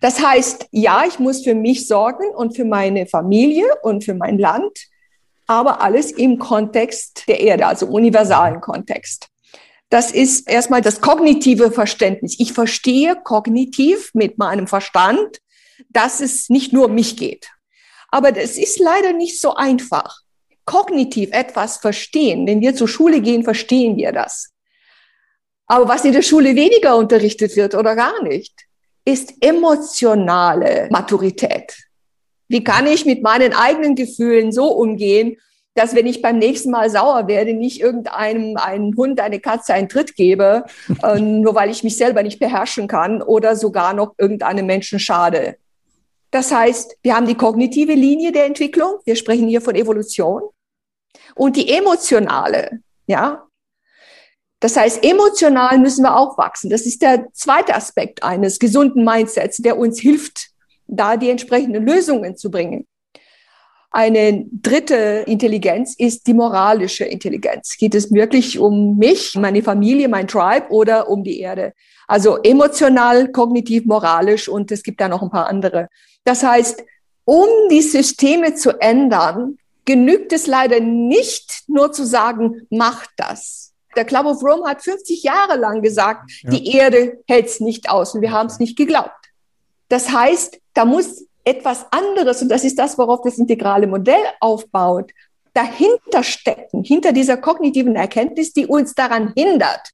[0.00, 4.38] Das heißt, ja, ich muss für mich sorgen und für meine Familie und für mein
[4.38, 4.89] Land,
[5.50, 9.26] aber alles im Kontext der Erde, also universalen Kontext.
[9.88, 12.36] Das ist erstmal das kognitive Verständnis.
[12.38, 15.40] Ich verstehe kognitiv mit meinem Verstand,
[15.88, 17.50] dass es nicht nur um mich geht.
[18.12, 20.20] Aber das ist leider nicht so einfach.
[20.66, 22.46] Kognitiv etwas verstehen.
[22.46, 24.50] Wenn wir zur Schule gehen, verstehen wir das.
[25.66, 28.54] Aber was in der Schule weniger unterrichtet wird oder gar nicht,
[29.04, 31.89] ist emotionale Maturität.
[32.50, 35.36] Wie kann ich mit meinen eigenen Gefühlen so umgehen,
[35.74, 39.88] dass wenn ich beim nächsten Mal sauer werde, nicht irgendeinem einen Hund, eine Katze einen
[39.88, 40.64] Tritt gebe,
[41.02, 45.58] äh, nur weil ich mich selber nicht beherrschen kann oder sogar noch irgendeinem Menschen schade.
[46.32, 48.94] Das heißt, wir haben die kognitive Linie der Entwicklung.
[49.04, 50.42] Wir sprechen hier von Evolution.
[51.36, 53.46] Und die emotionale, ja.
[54.58, 56.68] Das heißt, emotional müssen wir auch wachsen.
[56.68, 60.49] Das ist der zweite Aspekt eines gesunden Mindsets, der uns hilft,
[60.90, 62.86] da die entsprechenden Lösungen zu bringen.
[63.92, 67.76] Eine dritte Intelligenz ist die moralische Intelligenz.
[67.76, 71.72] Geht es wirklich um mich, meine Familie, mein Tribe oder um die Erde?
[72.06, 75.88] Also emotional, kognitiv, moralisch und es gibt da noch ein paar andere.
[76.24, 76.84] Das heißt,
[77.24, 83.72] Um die Systeme zu ändern, genügt es leider nicht nur zu sagen, macht das.
[83.96, 86.50] Der Club of Rome hat 50 Jahre lang gesagt, ja.
[86.50, 89.19] die Erde hält es nicht aus und wir haben es nicht geglaubt.
[89.90, 95.10] Das heißt, da muss etwas anderes, und das ist das, worauf das integrale Modell aufbaut,
[95.52, 99.90] dahinter stecken, hinter dieser kognitiven Erkenntnis, die uns daran hindert,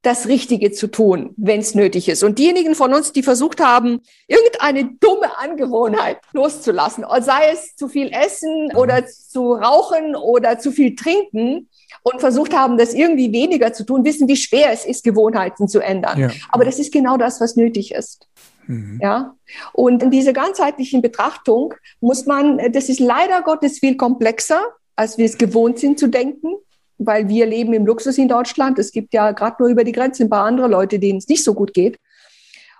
[0.00, 2.22] das Richtige zu tun, wenn es nötig ist.
[2.22, 8.10] Und diejenigen von uns, die versucht haben, irgendeine dumme Angewohnheit loszulassen, sei es zu viel
[8.12, 11.68] essen oder zu rauchen oder zu viel trinken
[12.02, 15.80] und versucht haben, das irgendwie weniger zu tun, wissen, wie schwer es ist, Gewohnheiten zu
[15.80, 16.18] ändern.
[16.18, 16.30] Ja.
[16.50, 18.26] Aber das ist genau das, was nötig ist.
[18.66, 18.98] Mhm.
[19.02, 19.34] Ja.
[19.72, 24.62] Und in dieser ganzheitlichen Betrachtung muss man, das ist leider Gottes viel komplexer,
[24.96, 26.54] als wir es gewohnt sind zu denken
[26.98, 28.78] weil wir leben im Luxus in Deutschland.
[28.78, 31.44] Es gibt ja gerade nur über die Grenze ein paar andere Leute, denen es nicht
[31.44, 31.98] so gut geht.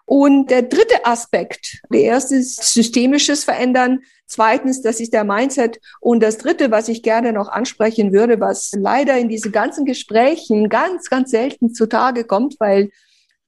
[0.06, 4.00] Und der dritte Aspekt, der erste ist systemisches Verändern.
[4.26, 5.80] Zweitens, das ist der Mindset.
[6.00, 10.68] Und das dritte, was ich gerne noch ansprechen würde, was leider in diese ganzen Gesprächen
[10.68, 12.90] ganz, ganz selten zutage kommt, weil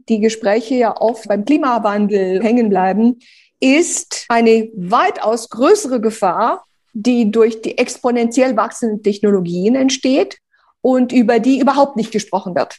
[0.08, 3.18] die Gespräche ja oft beim Klimawandel hängen bleiben,
[3.60, 10.38] ist eine weitaus größere Gefahr, die durch die exponentiell wachsenden Technologien entsteht
[10.80, 12.78] und über die überhaupt nicht gesprochen wird.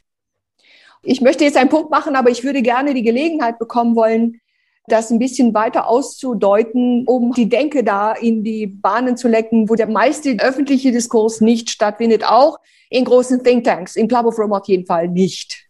[1.04, 4.42] Ich möchte jetzt einen Punkt machen, aber ich würde gerne die Gelegenheit bekommen wollen,
[4.88, 9.76] das ein bisschen weiter auszudeuten, um die Denke da in die Bahnen zu lecken, wo
[9.76, 12.58] der meiste öffentliche Diskurs nicht stattfindet, auch
[12.90, 15.67] in großen Thinktanks, im Club of Rome auf jeden Fall nicht.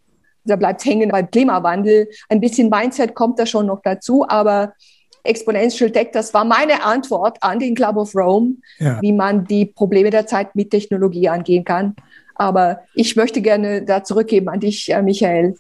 [0.47, 2.07] Da bleibt hängen beim Klimawandel.
[2.29, 4.73] Ein bisschen Mindset kommt da schon noch dazu, aber
[5.23, 9.01] Exponential Tech, das war meine Antwort an den Club of Rome, ja.
[9.01, 11.95] wie man die Probleme der Zeit mit Technologie angehen kann.
[12.35, 15.55] Aber ich möchte gerne da zurückgeben an dich, äh, Michael.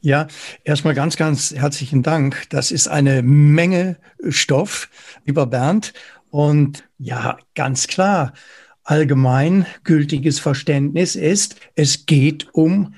[0.00, 0.28] Ja,
[0.64, 2.44] erstmal ganz, ganz herzlichen Dank.
[2.50, 3.96] Das ist eine Menge
[4.28, 4.88] Stoff,
[5.24, 5.92] lieber Bernd.
[6.30, 8.32] Und ja, ganz klar,
[8.84, 12.94] allgemein gültiges Verständnis ist, es geht um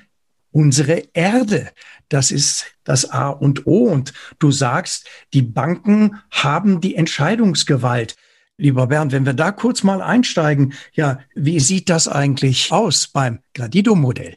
[0.53, 1.69] unsere Erde.
[2.07, 3.85] Das ist das A und O.
[3.85, 8.15] Und du sagst, die Banken haben die Entscheidungsgewalt.
[8.57, 13.39] Lieber Bernd, wenn wir da kurz mal einsteigen, ja, wie sieht das eigentlich aus beim
[13.55, 14.35] Gradido-Modell?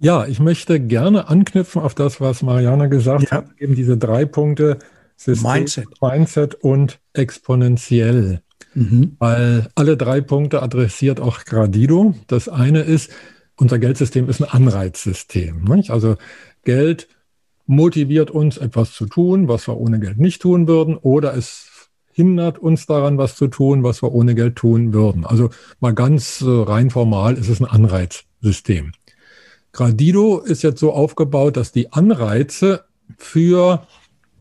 [0.00, 3.38] Ja, ich möchte gerne anknüpfen auf das, was Mariana gesagt ja.
[3.38, 4.78] hat, eben diese drei Punkte,
[5.16, 5.88] System, Mindset.
[6.00, 8.40] Mindset und exponentiell.
[8.74, 9.16] Mhm.
[9.18, 12.14] Weil alle drei Punkte adressiert auch Gradido.
[12.28, 13.10] Das eine ist,
[13.58, 15.64] unser Geldsystem ist ein Anreizsystem.
[15.64, 15.90] Nicht?
[15.90, 16.16] Also
[16.64, 17.08] Geld
[17.66, 22.58] motiviert uns, etwas zu tun, was wir ohne Geld nicht tun würden, oder es hindert
[22.58, 25.24] uns daran, was zu tun, was wir ohne Geld tun würden.
[25.24, 28.92] Also mal ganz äh, rein formal ist es ein Anreizsystem.
[29.72, 32.84] Gradido ist jetzt so aufgebaut, dass die Anreize
[33.18, 33.86] für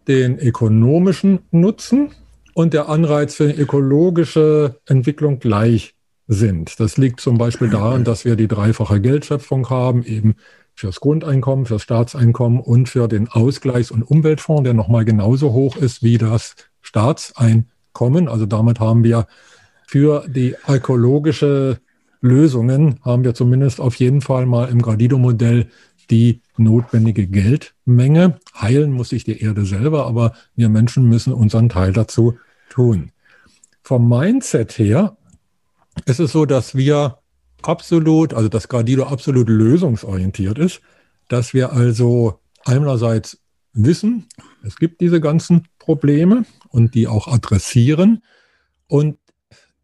[0.08, 2.12] den ökonomischen Nutzen
[2.54, 5.97] und der Anreiz für eine ökologische Entwicklung gleich
[6.28, 6.80] sind.
[6.80, 10.36] Das liegt zum Beispiel daran, dass wir die dreifache Geldschöpfung haben, eben
[10.76, 16.04] fürs Grundeinkommen, fürs Staatseinkommen und für den Ausgleichs- und Umweltfonds, der nochmal genauso hoch ist
[16.04, 18.28] wie das Staatseinkommen.
[18.28, 19.28] Also damit haben wir
[19.88, 21.80] für die ökologische
[22.22, 25.68] Lösungen haben wir zumindest auf jeden Fall mal im Gradido-Modell
[26.10, 28.40] die notwendige Geldmenge.
[28.60, 32.38] Heilen muss sich die Erde selber, aber wir Menschen müssen unseren Teil dazu
[32.70, 33.12] tun.
[33.84, 35.18] Vom Mindset her
[36.06, 37.18] ist es so, dass wir
[37.62, 40.82] absolut, also dass Gradido absolut lösungsorientiert ist,
[41.28, 43.40] dass wir also einerseits
[43.74, 44.28] wissen,
[44.64, 48.24] es gibt diese ganzen Probleme und die auch adressieren
[48.88, 49.18] und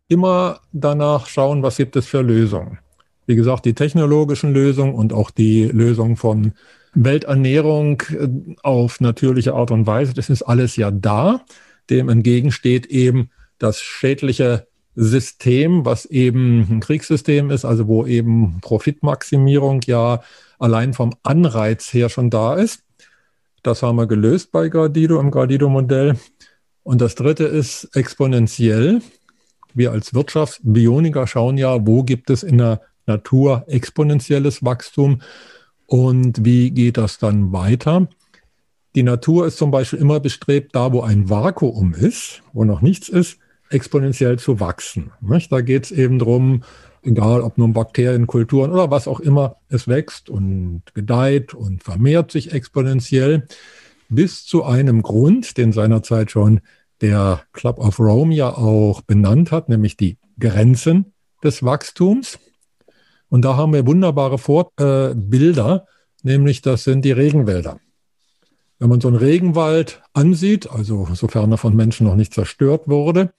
[0.07, 2.79] immer danach schauen, was gibt es für Lösungen.
[3.25, 6.53] Wie gesagt, die technologischen Lösungen und auch die Lösung von
[6.93, 8.27] Welternährung äh,
[8.61, 11.41] auf natürliche Art und Weise, das ist alles ja da.
[11.89, 19.81] Dem entgegensteht eben das schädliche System, was eben ein Kriegssystem ist, also wo eben Profitmaximierung
[19.85, 20.21] ja
[20.59, 22.83] allein vom Anreiz her schon da ist.
[23.63, 26.17] Das haben wir gelöst bei Gradido im Gradido-Modell.
[26.83, 29.01] Und das dritte ist exponentiell.
[29.73, 35.21] Wir als Wirtschaftsbioniker schauen ja, wo gibt es in der Natur exponentielles Wachstum
[35.87, 38.07] und wie geht das dann weiter?
[38.95, 43.09] Die Natur ist zum Beispiel immer bestrebt, da wo ein Vakuum ist, wo noch nichts
[43.09, 45.11] ist, exponentiell zu wachsen.
[45.49, 46.63] Da geht es eben darum,
[47.03, 52.31] egal ob nun Bakterien, Kulturen oder was auch immer, es wächst und gedeiht und vermehrt
[52.31, 53.47] sich exponentiell
[54.09, 56.61] bis zu einem Grund, den seinerzeit schon
[57.01, 62.39] der Club of Rome ja auch benannt hat, nämlich die Grenzen des Wachstums.
[63.29, 67.79] Und da haben wir wunderbare Vorbilder, äh, nämlich das sind die Regenwälder.
[68.79, 73.33] Wenn man so einen Regenwald ansieht, also sofern er von Menschen noch nicht zerstört wurde,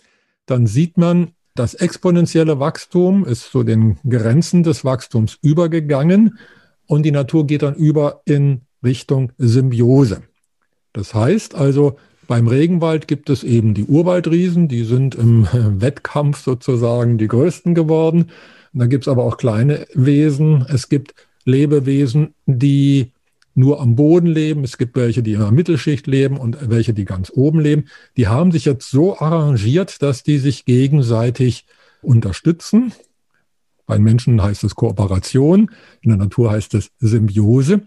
[0.46, 6.38] dann sieht man, das exponentielle Wachstum ist zu den Grenzen des Wachstums übergegangen
[6.86, 10.22] und die Natur geht dann über in Richtung Symbiose.
[10.92, 15.46] Das heißt also, beim Regenwald gibt es eben die Urwaldriesen, die sind im
[15.80, 18.30] Wettkampf sozusagen die größten geworden.
[18.72, 20.66] Da gibt es aber auch kleine Wesen.
[20.68, 23.12] Es gibt Lebewesen, die
[23.54, 24.64] nur am Boden leben.
[24.64, 27.86] Es gibt welche, die in der Mittelschicht leben und welche, die ganz oben leben.
[28.16, 31.66] Die haben sich jetzt so arrangiert, dass die sich gegenseitig
[32.02, 32.92] unterstützen.
[33.86, 37.82] Bei Menschen heißt es Kooperation, in der Natur heißt es Symbiose.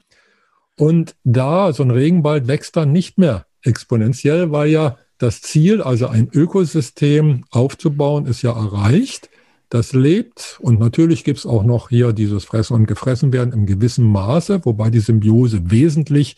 [0.78, 6.08] Und da, so ein Regenwald wächst dann nicht mehr exponentiell, weil ja das Ziel, also
[6.08, 9.30] ein Ökosystem aufzubauen, ist ja erreicht
[9.70, 10.58] das lebt.
[10.62, 14.66] Und natürlich gibt es auch noch hier dieses Fressen und Gefressen werden im gewissen Maße,
[14.66, 16.38] wobei die Symbiose wesentlich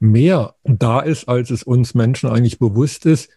[0.00, 3.30] mehr da ist, als es uns Menschen eigentlich bewusst ist.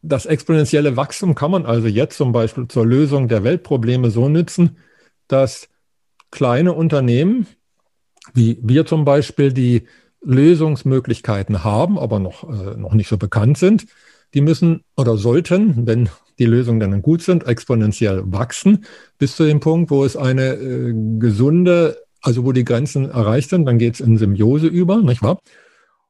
[0.00, 4.76] Das exponentielle Wachstum kann man also jetzt zum Beispiel zur Lösung der Weltprobleme so nützen,
[5.28, 5.68] dass
[6.30, 7.46] kleine Unternehmen,
[8.34, 9.86] wie wir zum Beispiel, die
[10.24, 13.86] Lösungsmöglichkeiten haben, aber noch, äh, noch nicht so bekannt sind,
[14.34, 18.84] die müssen oder sollten, wenn die Lösungen dann gut sind, exponentiell wachsen,
[19.18, 23.66] bis zu dem Punkt, wo es eine äh, gesunde, also wo die Grenzen erreicht sind,
[23.66, 25.38] dann geht es in Symbiose über, nicht wahr?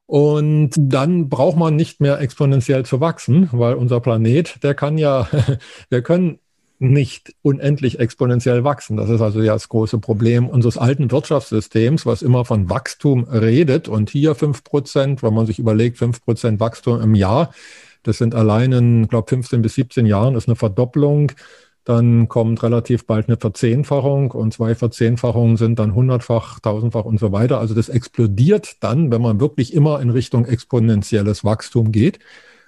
[0.05, 5.27] Und dann braucht man nicht mehr exponentiell zu wachsen, weil unser Planet, der kann ja,
[5.89, 6.39] wir können
[6.83, 8.97] nicht unendlich exponentiell wachsen.
[8.97, 13.87] Das ist also ja das große Problem unseres alten Wirtschaftssystems, was immer von Wachstum redet.
[13.87, 17.53] Und hier fünf Prozent, wenn man sich überlegt, fünf Prozent Wachstum im Jahr,
[18.03, 21.31] das sind allein in, glaube 15 bis 17 Jahren ist eine Verdopplung.
[21.85, 27.31] Dann kommt relativ bald eine Verzehnfachung und zwei Verzehnfachungen sind dann hundertfach, tausendfach und so
[27.33, 27.59] weiter.
[27.59, 32.19] Also das explodiert dann, wenn man wirklich immer in Richtung exponentielles Wachstum geht.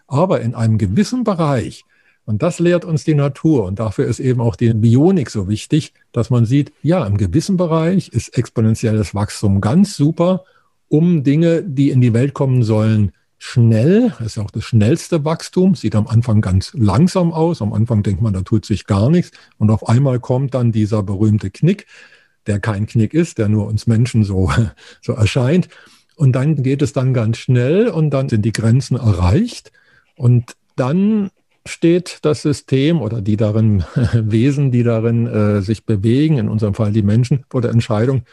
[0.08, 1.86] Aber in einem gewissen Bereich,
[2.26, 3.66] und das lehrt uns die Natur.
[3.66, 7.56] Und dafür ist eben auch die Bionik so wichtig, dass man sieht, ja, im gewissen
[7.56, 10.44] Bereich ist exponentielles Wachstum ganz super,
[10.90, 15.26] um Dinge, die in die Welt kommen sollen, schnell, das ist ja auch das schnellste
[15.26, 17.62] Wachstum, sieht am Anfang ganz langsam aus.
[17.62, 19.32] Am Anfang denkt man, da tut sich gar nichts.
[19.58, 21.86] Und auf einmal kommt dann dieser berühmte Knick,
[22.48, 24.52] der kein Knick ist, der nur uns Menschen so,
[25.02, 25.70] so erscheint.
[26.16, 29.72] Und dann geht es dann ganz schnell und dann sind die Grenzen erreicht.
[30.16, 31.30] Und dann
[31.68, 36.92] steht das System oder die darin Wesen, die darin äh, sich bewegen, in unserem Fall
[36.92, 38.24] die Menschen, vor der Entscheidung,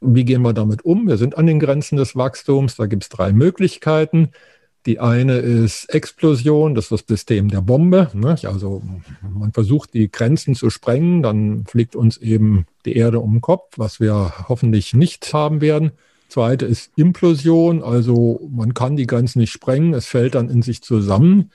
[0.00, 1.06] wie gehen wir damit um?
[1.06, 2.76] Wir sind an den Grenzen des Wachstums.
[2.76, 4.30] Da gibt es drei Möglichkeiten.
[4.86, 8.10] Die eine ist Explosion, das ist das System der Bombe.
[8.44, 8.82] Also
[9.22, 13.74] man versucht die Grenzen zu sprengen, dann fliegt uns eben die Erde um den Kopf,
[13.76, 15.92] was wir hoffentlich nicht haben werden.
[16.30, 20.80] Zweite ist Implosion, also man kann die Grenzen nicht sprengen, es fällt dann in sich
[20.80, 21.50] zusammen.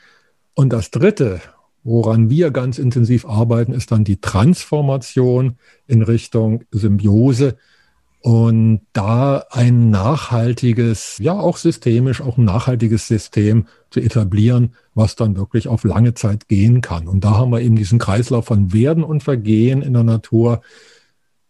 [0.53, 1.41] Und das Dritte,
[1.83, 7.57] woran wir ganz intensiv arbeiten, ist dann die Transformation in Richtung Symbiose
[8.25, 15.37] und da ein nachhaltiges, ja auch systemisch, auch ein nachhaltiges System zu etablieren, was dann
[15.37, 17.07] wirklich auf lange Zeit gehen kann.
[17.07, 20.61] Und da haben wir eben diesen Kreislauf von Werden und Vergehen in der Natur.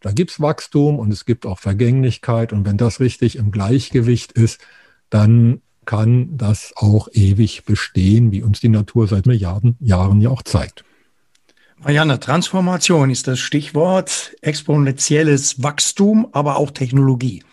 [0.02, 2.52] Da gibt's Wachstum und es gibt auch Vergänglichkeit.
[2.52, 4.60] Und wenn das richtig im Gleichgewicht ist,
[5.10, 10.44] dann kann das auch ewig bestehen, wie uns die Natur seit Milliarden Jahren ja auch
[10.44, 10.84] zeigt.
[11.86, 17.44] Marianne, Transformation ist das Stichwort, exponentielles Wachstum, aber auch Technologie.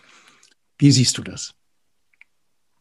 [0.79, 1.53] Wie siehst du das?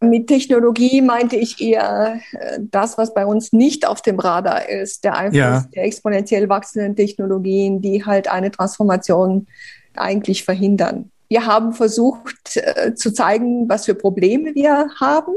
[0.01, 5.05] Mit Technologie meinte ich eher äh, das, was bei uns nicht auf dem Radar ist,
[5.05, 5.67] der Einfluss ja.
[5.75, 9.47] der exponentiell wachsenden Technologien, die halt eine Transformation
[9.95, 11.11] eigentlich verhindern.
[11.29, 15.35] Wir haben versucht äh, zu zeigen, was für Probleme wir haben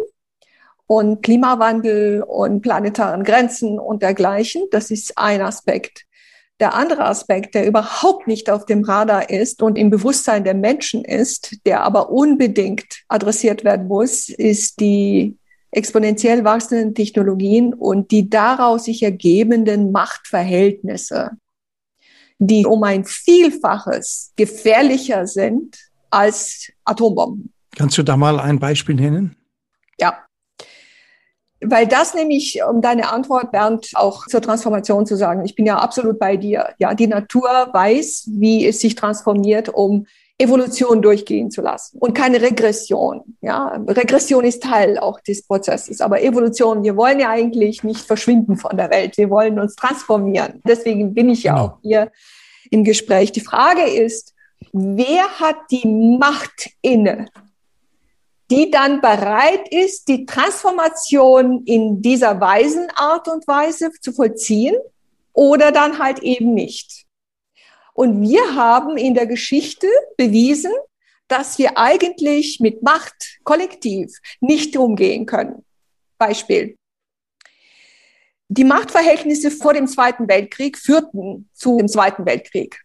[0.87, 4.63] und Klimawandel und planetaren Grenzen und dergleichen.
[4.71, 6.04] Das ist ein Aspekt.
[6.59, 11.03] Der andere Aspekt, der überhaupt nicht auf dem Radar ist und im Bewusstsein der Menschen
[11.03, 15.37] ist, der aber unbedingt adressiert werden muss, ist die
[15.71, 21.31] exponentiell wachsenden Technologien und die daraus sich ergebenden Machtverhältnisse,
[22.39, 25.77] die um ein Vielfaches gefährlicher sind
[26.09, 27.51] als Atombomben.
[27.75, 29.35] Kannst du da mal ein Beispiel nennen?
[29.99, 30.24] Ja,
[31.61, 35.77] weil das nämlich, um deine Antwort, Bernd, auch zur Transformation zu sagen, ich bin ja
[35.77, 36.69] absolut bei dir.
[36.79, 40.05] Ja, die Natur weiß, wie es sich transformiert, um
[40.37, 43.37] Evolution durchgehen zu lassen und keine Regression.
[43.39, 48.57] Ja, Regression ist Teil auch des Prozesses, aber Evolution, wir wollen ja eigentlich nicht verschwinden
[48.57, 50.61] von der Welt, wir wollen uns transformieren.
[50.67, 51.65] Deswegen bin ich ja genau.
[51.65, 52.11] auch hier
[52.69, 53.31] im Gespräch.
[53.31, 54.33] Die Frage ist,
[54.73, 57.27] wer hat die Macht inne,
[58.51, 64.75] die dann bereit ist, die Transformation in dieser weisen Art und Weise zu vollziehen
[65.33, 67.05] oder dann halt eben nicht.
[67.93, 69.87] Und wir haben in der Geschichte
[70.17, 70.73] bewiesen,
[71.27, 75.65] dass wir eigentlich mit Macht kollektiv nicht umgehen können.
[76.17, 76.77] Beispiel.
[78.47, 82.84] Die Machtverhältnisse vor dem Zweiten Weltkrieg führten zu dem Zweiten Weltkrieg.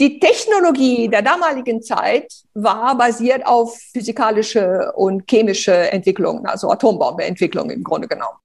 [0.00, 7.82] Die Technologie der damaligen Zeit war basiert auf physikalische und chemische Entwicklungen, also Atombombeentwicklung im
[7.82, 8.38] Grunde genommen.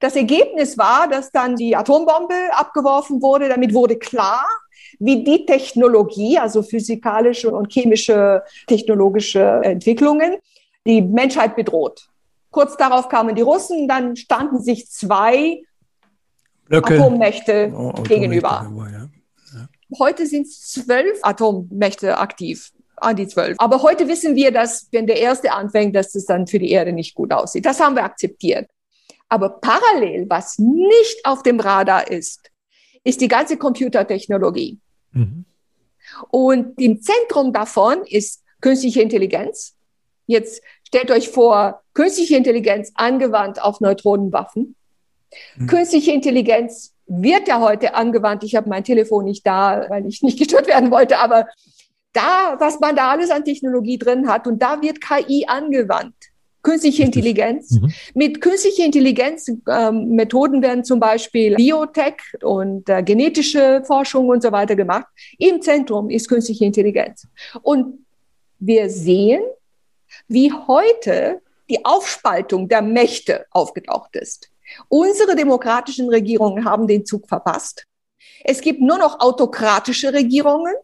[0.00, 3.48] Das Ergebnis war, dass dann die Atombombe abgeworfen wurde.
[3.48, 4.44] Damit wurde klar,
[4.98, 10.38] wie die Technologie, also physikalische und chemische technologische Entwicklungen,
[10.86, 12.08] die Menschheit bedroht.
[12.50, 15.62] Kurz darauf kamen die Russen, dann standen sich zwei
[16.66, 16.94] Blöcke.
[16.94, 18.70] Atommächte oh, gegenüber.
[18.92, 19.03] Ja.
[19.98, 23.56] Heute sind zwölf Atommächte aktiv an die zwölf.
[23.58, 26.92] Aber heute wissen wir, dass wenn der erste anfängt, dass es dann für die Erde
[26.92, 27.66] nicht gut aussieht.
[27.66, 28.70] Das haben wir akzeptiert.
[29.28, 32.50] Aber parallel, was nicht auf dem Radar ist,
[33.02, 34.78] ist die ganze Computertechnologie.
[35.12, 35.44] Mhm.
[36.30, 39.76] Und im Zentrum davon ist künstliche Intelligenz.
[40.26, 44.76] Jetzt stellt euch vor, künstliche Intelligenz angewandt auf Neutronenwaffen.
[45.56, 45.66] Mhm.
[45.66, 48.44] Künstliche Intelligenz wird ja heute angewandt.
[48.44, 51.46] Ich habe mein Telefon nicht da, weil ich nicht gestört werden wollte, aber
[52.12, 56.14] da, was man da alles an Technologie drin hat und da wird KI angewandt.
[56.62, 57.72] Künstliche Intelligenz.
[57.72, 57.92] Mhm.
[58.14, 64.50] Mit künstlicher Intelligenz ähm, Methoden werden zum Beispiel Biotech und äh, genetische Forschung und so
[64.50, 65.06] weiter gemacht.
[65.38, 67.26] Im Zentrum ist künstliche Intelligenz.
[67.60, 68.06] Und
[68.58, 69.42] wir sehen,
[70.26, 74.48] wie heute die Aufspaltung der Mächte aufgetaucht ist.
[74.88, 77.86] Unsere demokratischen Regierungen haben den Zug verpasst.
[78.44, 80.74] Es gibt nur noch autokratische Regierungen,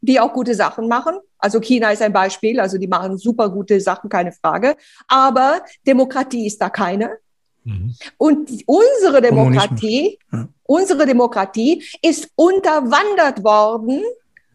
[0.00, 1.18] die auch gute Sachen machen.
[1.38, 4.76] Also China ist ein Beispiel, also die machen super gute Sachen, keine Frage.
[5.08, 7.18] Aber Demokratie ist da keine.
[7.64, 7.94] Mhm.
[8.16, 10.48] Und unsere Demokratie, ja.
[10.62, 14.02] unsere Demokratie ist unterwandert worden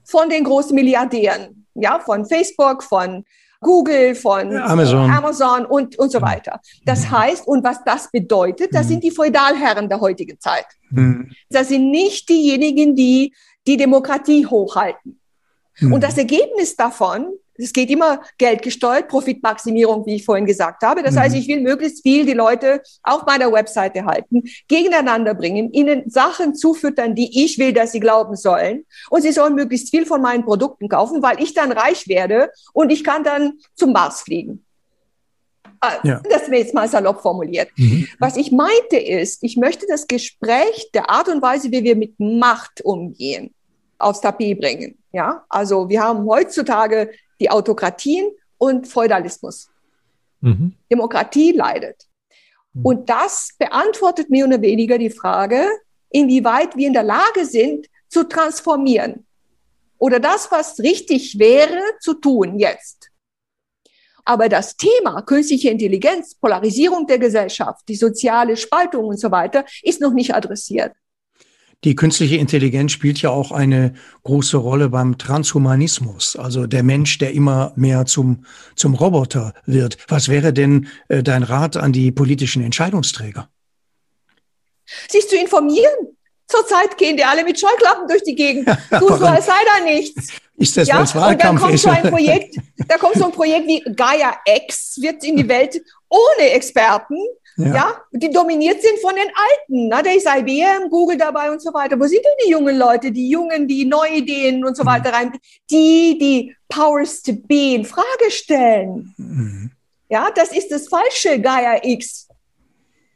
[0.04, 3.24] von den großen Milliardären, ja, von Facebook, von
[3.62, 6.60] Google, von Amazon, Amazon und, und so weiter.
[6.84, 7.12] Das mhm.
[7.12, 8.90] heißt, und was das bedeutet, das mhm.
[8.90, 10.66] sind die Feudalherren der heutigen Zeit.
[10.90, 11.32] Mhm.
[11.50, 13.34] Das sind nicht diejenigen, die
[13.68, 15.20] die Demokratie hochhalten.
[15.80, 17.28] Und das Ergebnis davon
[17.62, 21.04] es geht immer geldgesteuert, Profitmaximierung, wie ich vorhin gesagt habe.
[21.04, 21.20] Das mhm.
[21.20, 26.56] heißt, ich will möglichst viel die Leute auf meiner Webseite halten, gegeneinander bringen, ihnen Sachen
[26.56, 28.86] zufüttern, die ich will, dass sie glauben sollen.
[29.10, 32.92] Und sie sollen möglichst viel von meinen Produkten kaufen, weil ich dann reich werde und
[32.92, 34.66] ich kann dann zum Mars fliegen.
[35.84, 36.22] Ah, ja.
[36.30, 37.70] Das wäre jetzt mal salopp formuliert.
[37.76, 38.08] Mhm.
[38.20, 42.20] Was ich meinte ist, ich möchte das Gespräch der Art und Weise, wie wir mit
[42.20, 43.52] Macht umgehen,
[43.98, 44.98] aufs Tapet bringen.
[45.12, 47.12] Ja, also wir haben heutzutage
[47.42, 49.70] die Autokratien und Feudalismus.
[50.40, 50.76] Mhm.
[50.90, 52.08] Demokratie leidet.
[52.74, 52.86] Mhm.
[52.86, 55.68] Und das beantwortet mehr oder weniger die Frage,
[56.10, 59.26] inwieweit wir in der Lage sind, zu transformieren.
[59.98, 63.10] Oder das, was richtig wäre, zu tun jetzt.
[64.24, 70.02] Aber das Thema künstliche Intelligenz, Polarisierung der Gesellschaft, die soziale Spaltung und so weiter, ist
[70.02, 70.94] noch nicht adressiert.
[71.84, 77.34] Die künstliche Intelligenz spielt ja auch eine große Rolle beim Transhumanismus, also der Mensch, der
[77.34, 79.98] immer mehr zum, zum Roboter wird.
[80.08, 83.50] Was wäre denn äh, dein Rat an die politischen Entscheidungsträger?
[85.10, 85.92] Sich zu informieren.
[86.48, 88.68] Zurzeit gehen die alle mit Scheuklappen durch die Gegend.
[89.00, 90.34] Du so, als sei da nichts.
[90.58, 91.00] Ist das, ja?
[91.16, 91.82] Wahlkampf und dann kommt ist?
[91.82, 92.56] So ein Projekt,
[92.88, 97.16] da kommt so ein Projekt wie Gaia X, wird in die Welt ohne Experten
[97.58, 97.74] ja.
[97.74, 98.02] ja.
[98.12, 99.88] die dominiert sind von den Alten.
[99.88, 102.00] Na, da ist IBM, Google dabei und so weiter.
[102.00, 104.88] Wo sind denn die jungen Leute, die Jungen, die neue Ideen und so mhm.
[104.88, 105.32] weiter rein,
[105.70, 109.14] die die Powers to be in Frage stellen?
[109.18, 109.72] Mhm.
[110.10, 112.28] Ja, das ist das falsche Gaia X.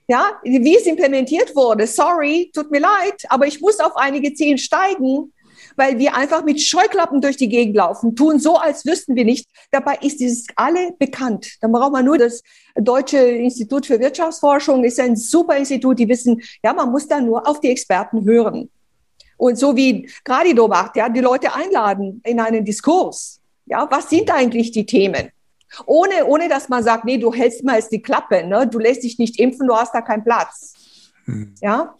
[0.08, 1.88] Ja, wie es implementiert wurde.
[1.88, 5.34] Sorry, tut mir leid, aber ich muss auf einige Zehen steigen,
[5.76, 9.48] weil wir einfach mit Scheuklappen durch die Gegend laufen, tun so, als wüssten wir nicht.
[9.72, 11.58] Dabei ist dieses alle bekannt.
[11.62, 12.42] Dann braucht man nur das
[12.76, 17.48] Deutsche Institut für Wirtschaftsforschung, ist ein super Institut, die wissen, ja, man muss da nur
[17.48, 18.70] auf die Experten hören.
[19.38, 23.42] Und so wie Gradido macht, ja, die Leute einladen in einen Diskurs.
[23.66, 25.30] Ja, was sind eigentlich die Themen?
[25.86, 28.68] Ohne, ohne dass man sagt, nee, du hältst mal jetzt die Klappe, ne?
[28.68, 30.74] du lässt dich nicht impfen, du hast da keinen Platz.
[31.26, 31.54] Hm.
[31.62, 31.96] Ja,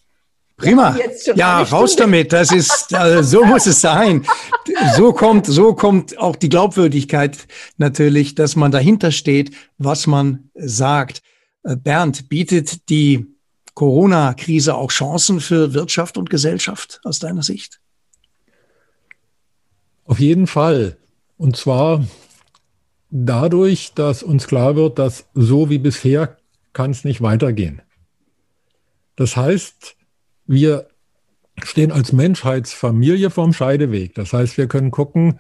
[0.58, 0.98] Prima.
[1.36, 2.32] Ja, raus damit.
[2.32, 4.26] Das ist, äh, so muss es sein.
[4.96, 7.48] So kommt, so kommt auch die Glaubwürdigkeit
[7.78, 11.22] natürlich, dass man dahinter steht, was man sagt.
[11.64, 13.28] Äh, Bernd, bietet die
[13.74, 17.82] Corona-Krise auch Chancen für Wirtschaft und Gesellschaft aus deiner Sicht?
[20.06, 20.98] Auf jeden Fall.
[21.38, 22.06] Und zwar
[23.10, 26.38] dadurch, dass uns klar wird, dass so wie bisher
[26.72, 27.82] kann es nicht weitergehen.
[29.18, 29.96] Das heißt,
[30.48, 30.88] wir
[31.64, 34.16] stehen als Menschheitsfamilie vorm Scheideweg.
[34.16, 35.40] Das heißt, wir können gucken,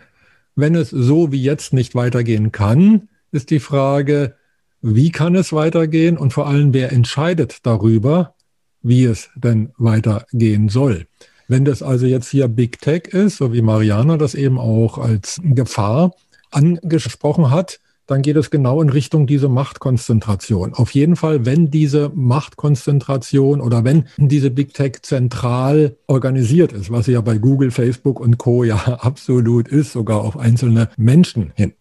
[0.56, 4.36] wenn es so wie jetzt nicht weitergehen kann, ist die Frage,
[4.82, 8.36] wie kann es weitergehen und vor allem, wer entscheidet darüber,
[8.82, 11.08] wie es denn weitergehen soll.
[11.48, 15.42] Wenn das also jetzt hier Big Tech ist, so wie Mariana das eben auch als
[15.44, 16.14] Gefahr
[16.52, 20.74] angesprochen hat, dann geht es genau in Richtung diese Machtkonzentration.
[20.74, 27.06] Auf jeden Fall, wenn diese Machtkonzentration oder wenn diese Big Tech zentral organisiert ist, was
[27.06, 31.74] sie ja bei Google, Facebook und Co ja absolut ist, sogar auf einzelne Menschen hin.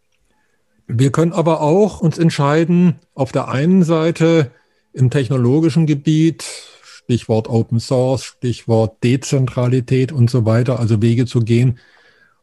[0.87, 4.51] Wir können aber auch uns entscheiden, auf der einen Seite
[4.93, 6.45] im technologischen Gebiet,
[6.83, 11.79] Stichwort Open Source, Stichwort Dezentralität und so weiter, also Wege zu gehen,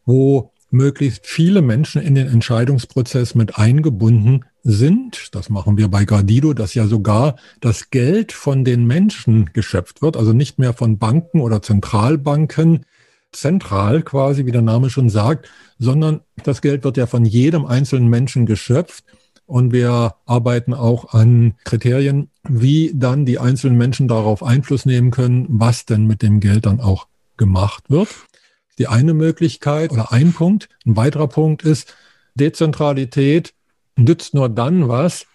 [0.05, 5.29] wo möglichst viele Menschen in den Entscheidungsprozess mit eingebunden sind.
[5.33, 10.17] Das machen wir bei Gradido, dass ja sogar das Geld von den Menschen geschöpft wird,
[10.17, 12.85] also nicht mehr von Banken oder Zentralbanken
[13.31, 15.49] zentral quasi, wie der Name schon sagt,
[15.79, 19.03] sondern das Geld wird ja von jedem einzelnen Menschen geschöpft.
[19.45, 25.45] Und wir arbeiten auch an Kriterien, wie dann die einzelnen Menschen darauf Einfluss nehmen können,
[25.49, 28.09] was denn mit dem Geld dann auch gemacht wird
[28.77, 30.69] die eine Möglichkeit oder ein Punkt.
[30.85, 31.95] Ein weiterer Punkt ist,
[32.35, 33.53] Dezentralität
[33.97, 35.25] nützt nur dann was,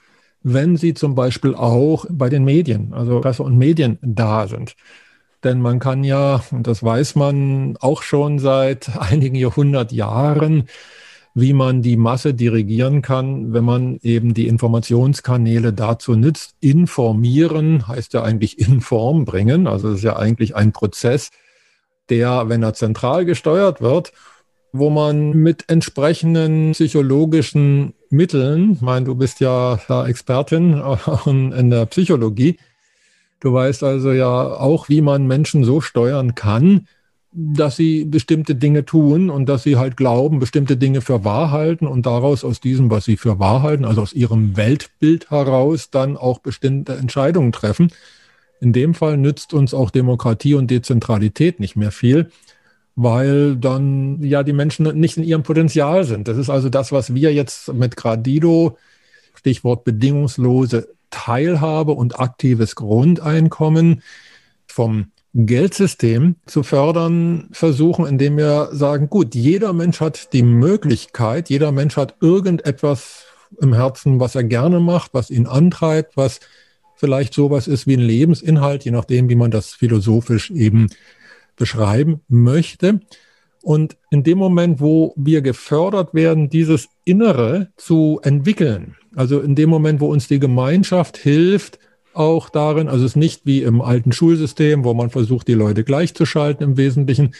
[0.42, 4.76] wenn sie zum Beispiel auch bei den Medien, also Presse und Medien da sind.
[5.44, 10.68] Denn man kann ja, und das weiß man auch schon seit einigen Jahrhundert Jahren,
[11.34, 16.54] wie man die Masse dirigieren kann, wenn man eben die Informationskanäle dazu nützt.
[16.60, 19.66] Informieren heißt ja eigentlich in Form bringen.
[19.66, 21.30] Also es ist ja eigentlich ein Prozess,
[22.10, 24.12] der, wenn er zentral gesteuert wird,
[24.72, 30.82] wo man mit entsprechenden psychologischen Mitteln, ich meine, du bist ja da Expertin
[31.26, 32.58] in der Psychologie,
[33.40, 36.86] du weißt also ja auch, wie man Menschen so steuern kann,
[37.38, 41.86] dass sie bestimmte Dinge tun und dass sie halt glauben, bestimmte Dinge für wahr halten
[41.86, 46.16] und daraus aus diesem, was sie für wahr halten, also aus ihrem Weltbild heraus, dann
[46.16, 47.90] auch bestimmte Entscheidungen treffen.
[48.60, 52.30] In dem Fall nützt uns auch Demokratie und Dezentralität nicht mehr viel,
[52.94, 56.28] weil dann ja die Menschen nicht in ihrem Potenzial sind.
[56.28, 58.78] Das ist also das, was wir jetzt mit Gradido,
[59.34, 64.02] Stichwort bedingungslose Teilhabe und aktives Grundeinkommen
[64.66, 71.72] vom Geldsystem zu fördern versuchen, indem wir sagen, gut, jeder Mensch hat die Möglichkeit, jeder
[71.72, 73.26] Mensch hat irgendetwas
[73.60, 76.40] im Herzen, was er gerne macht, was ihn antreibt, was
[76.96, 80.88] vielleicht sowas ist wie ein Lebensinhalt, je nachdem, wie man das philosophisch eben
[81.56, 83.00] beschreiben möchte.
[83.62, 89.70] Und in dem Moment, wo wir gefördert werden, dieses Innere zu entwickeln, also in dem
[89.70, 91.78] Moment, wo uns die Gemeinschaft hilft,
[92.14, 95.84] auch darin, also es ist nicht wie im alten Schulsystem, wo man versucht, die Leute
[95.84, 97.34] gleichzuschalten im Wesentlichen,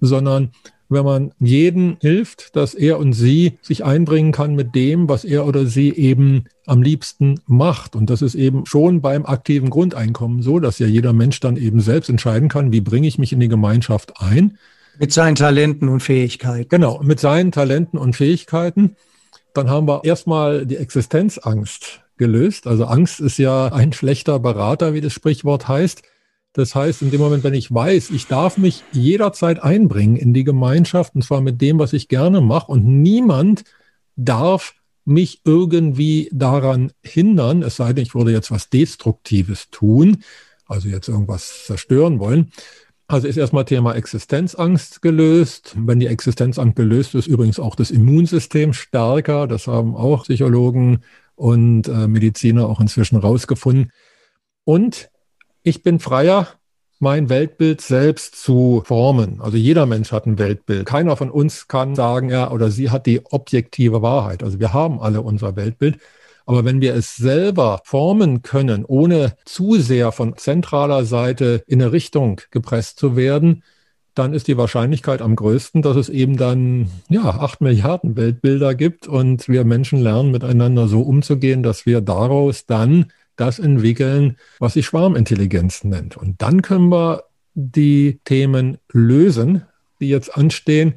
[0.00, 0.50] sondern
[0.90, 5.46] wenn man jeden hilft, dass er und sie sich einbringen kann mit dem, was er
[5.46, 7.96] oder sie eben am liebsten macht.
[7.96, 11.80] Und das ist eben schon beim aktiven Grundeinkommen so, dass ja jeder Mensch dann eben
[11.80, 14.58] selbst entscheiden kann, wie bringe ich mich in die Gemeinschaft ein.
[14.98, 16.68] Mit seinen Talenten und Fähigkeiten.
[16.68, 18.96] Genau, mit seinen Talenten und Fähigkeiten.
[19.54, 22.66] Dann haben wir erstmal die Existenzangst gelöst.
[22.66, 26.02] Also Angst ist ja ein schlechter Berater, wie das Sprichwort heißt.
[26.52, 30.44] Das heißt, in dem Moment, wenn ich weiß, ich darf mich jederzeit einbringen in die
[30.44, 33.64] Gemeinschaft, und zwar mit dem, was ich gerne mache, und niemand
[34.16, 34.74] darf
[35.04, 40.24] mich irgendwie daran hindern, es sei denn, ich würde jetzt was Destruktives tun,
[40.66, 42.52] also jetzt irgendwas zerstören wollen.
[43.06, 45.74] Also ist erstmal Thema Existenzangst gelöst.
[45.76, 49.48] Wenn die Existenzangst gelöst ist, übrigens auch das Immunsystem stärker.
[49.48, 51.00] Das haben auch Psychologen
[51.34, 53.90] und äh, Mediziner auch inzwischen rausgefunden.
[54.62, 55.10] Und
[55.62, 56.48] ich bin freier,
[56.98, 59.40] mein Weltbild selbst zu formen.
[59.40, 60.86] Also jeder Mensch hat ein Weltbild.
[60.86, 64.42] Keiner von uns kann sagen, er oder sie hat die objektive Wahrheit.
[64.42, 65.98] Also wir haben alle unser Weltbild.
[66.44, 71.92] Aber wenn wir es selber formen können, ohne zu sehr von zentraler Seite in eine
[71.92, 73.62] Richtung gepresst zu werden,
[74.14, 79.06] dann ist die Wahrscheinlichkeit am größten, dass es eben dann ja acht Milliarden Weltbilder gibt
[79.06, 84.86] und wir Menschen lernen miteinander so umzugehen, dass wir daraus dann das entwickeln, was sich
[84.86, 86.16] Schwarmintelligenz nennt.
[86.16, 87.24] Und dann können wir
[87.54, 89.62] die Themen lösen,
[90.00, 90.94] die jetzt anstehen.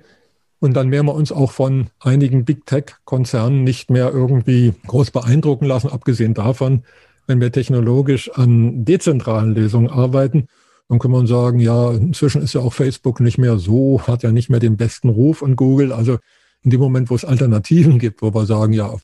[0.59, 5.65] Und dann werden wir uns auch von einigen Big Tech-Konzernen nicht mehr irgendwie groß beeindrucken
[5.65, 6.83] lassen, abgesehen davon,
[7.27, 10.47] wenn wir technologisch an dezentralen Lösungen arbeiten,
[10.89, 14.31] dann kann man sagen, ja, inzwischen ist ja auch Facebook nicht mehr so, hat ja
[14.31, 15.91] nicht mehr den besten Ruf und Google.
[15.91, 16.19] Also
[16.61, 18.95] in dem Moment, wo es Alternativen gibt, wo wir sagen, ja,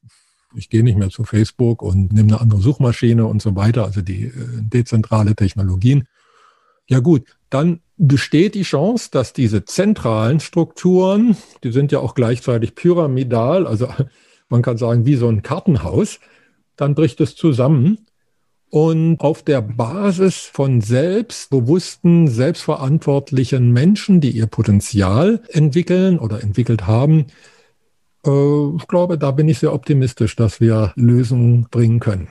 [0.55, 4.01] ich gehe nicht mehr zu Facebook und nehme eine andere Suchmaschine und so weiter, also
[4.01, 6.07] die äh, dezentrale Technologien.
[6.87, 12.75] Ja gut, dann besteht die Chance, dass diese zentralen Strukturen, die sind ja auch gleichzeitig
[12.75, 13.87] pyramidal, also
[14.49, 16.19] man kann sagen wie so ein Kartenhaus,
[16.75, 17.99] dann bricht es zusammen
[18.69, 27.27] und auf der Basis von selbstbewussten, selbstverantwortlichen Menschen, die ihr Potenzial entwickeln oder entwickelt haben,
[28.25, 32.29] äh, ich glaube, da bin ich sehr optimistisch, dass wir Lösungen bringen können.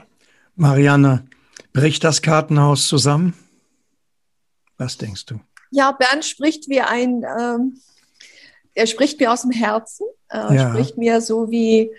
[0.55, 1.25] Marianne,
[1.73, 3.33] bricht das Kartenhaus zusammen?
[4.77, 5.39] Was denkst du?
[5.71, 7.79] Ja, Bernd spricht wie ein, ähm,
[8.73, 10.69] er spricht mir aus dem Herzen, äh, ja.
[10.69, 11.91] spricht mir so wie,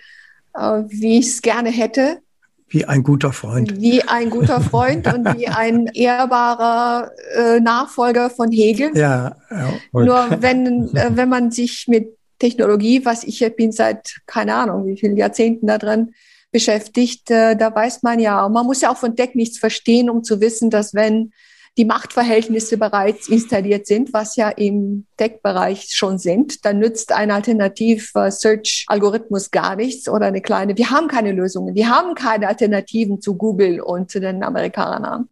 [0.53, 2.19] äh, wie ich es gerne hätte.
[2.67, 3.81] Wie ein guter Freund.
[3.81, 8.97] Wie ein guter Freund und wie ein ehrbarer äh, Nachfolger von Hegel.
[8.97, 9.35] Ja.
[9.49, 9.73] ja.
[9.91, 14.97] Nur wenn, äh, wenn man sich mit Technologie, was ich bin seit, keine Ahnung, wie
[14.97, 16.13] viele Jahrzehnten da drin
[16.51, 20.23] beschäftigt, äh, da weiß man ja, man muss ja auch von Deck nichts verstehen, um
[20.23, 21.31] zu wissen, dass wenn
[21.77, 29.51] die Machtverhältnisse bereits installiert sind, was ja im Tech-Bereich schon sind, dann nützt ein Alternativ-Search-Algorithmus
[29.51, 30.77] gar nichts oder eine kleine.
[30.77, 31.73] Wir haben keine Lösungen.
[31.75, 35.29] Wir haben keine Alternativen zu Google und zu den Amerikanern.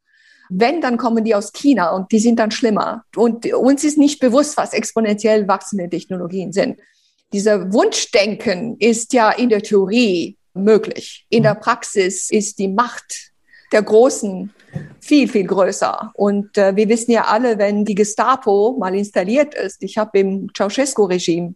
[0.49, 3.03] Wenn, dann kommen die aus China und die sind dann schlimmer.
[3.17, 6.79] Und uns ist nicht bewusst, was exponentiell wachsende Technologien sind.
[7.31, 11.25] Dieser Wunschdenken ist ja in der Theorie möglich.
[11.29, 13.31] In der Praxis ist die Macht
[13.71, 14.51] der Großen
[14.99, 16.11] viel, viel größer.
[16.15, 20.49] Und äh, wir wissen ja alle, wenn die Gestapo mal installiert ist, ich habe im
[20.55, 21.53] Ceausescu-Regime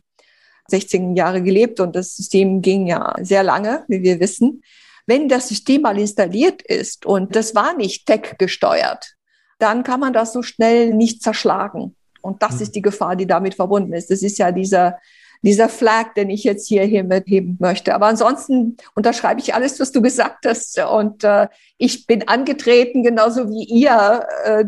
[0.67, 4.63] 16 Jahre gelebt und das System ging ja sehr lange, wie wir wissen.
[5.05, 9.15] Wenn das System mal installiert ist und das war nicht tech gesteuert,
[9.59, 11.95] dann kann man das so schnell nicht zerschlagen.
[12.21, 12.61] Und das mhm.
[12.61, 14.09] ist die Gefahr, die damit verbunden ist.
[14.09, 14.97] Das ist ja dieser
[15.43, 17.93] dieser Flag, den ich jetzt hier, hier mitheben möchte.
[17.93, 20.79] Aber ansonsten unterschreibe ich alles, was du gesagt hast.
[20.79, 24.65] Und äh, ich bin angetreten, genauso wie ihr, äh,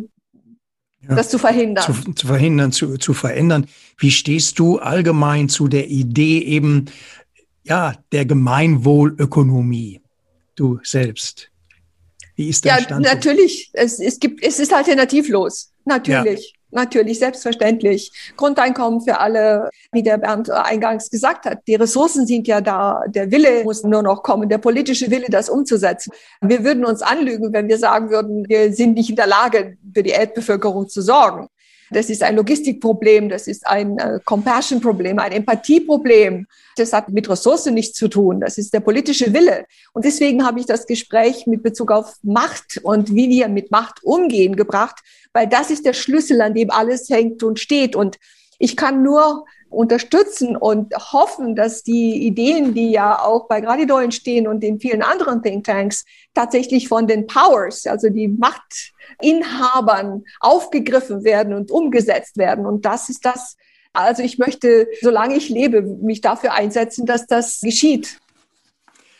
[1.01, 1.85] ja, das zu verhindern.
[1.85, 3.67] Zu, zu, verhindern, zu, zu verändern.
[3.97, 6.85] Wie stehst du allgemein zu der Idee eben,
[7.63, 10.01] ja, der Gemeinwohlökonomie?
[10.55, 11.51] Du selbst.
[12.35, 13.05] Wie ist der ja, Stand?
[13.05, 13.69] Ja, natürlich.
[13.73, 15.71] Es, es gibt, es ist alternativlos.
[15.85, 16.53] Natürlich.
[16.53, 16.59] Ja.
[16.75, 18.11] Natürlich, selbstverständlich.
[18.35, 21.59] Grundeinkommen für alle, wie der Bernd eingangs gesagt hat.
[21.67, 23.01] Die Ressourcen sind ja da.
[23.07, 26.11] Der Wille muss nur noch kommen, der politische Wille, das umzusetzen.
[26.41, 30.03] Wir würden uns anlügen, wenn wir sagen würden, wir sind nicht in der Lage, für
[30.03, 31.47] die Erdbevölkerung zu sorgen.
[31.91, 36.47] Das ist ein Logistikproblem, das ist ein äh, Compassion-Problem, ein Empathieproblem.
[36.75, 38.41] Das hat mit Ressourcen nichts zu tun.
[38.41, 39.65] Das ist der politische Wille.
[39.93, 44.03] Und deswegen habe ich das Gespräch mit Bezug auf Macht und wie wir mit Macht
[44.03, 44.99] umgehen gebracht,
[45.35, 47.95] weil das ist der Schlüssel, an dem alles hängt und steht.
[47.95, 48.17] Und
[48.57, 54.47] ich kann nur unterstützen und hoffen, dass die Ideen, die ja auch bei Gradido entstehen
[54.47, 61.69] und in vielen anderen Thinktanks, tatsächlich von den Powers, also die Machtinhabern, aufgegriffen werden und
[61.69, 62.65] umgesetzt werden.
[62.65, 63.57] Und das ist das,
[63.91, 68.19] also ich möchte, solange ich lebe, mich dafür einsetzen, dass das geschieht.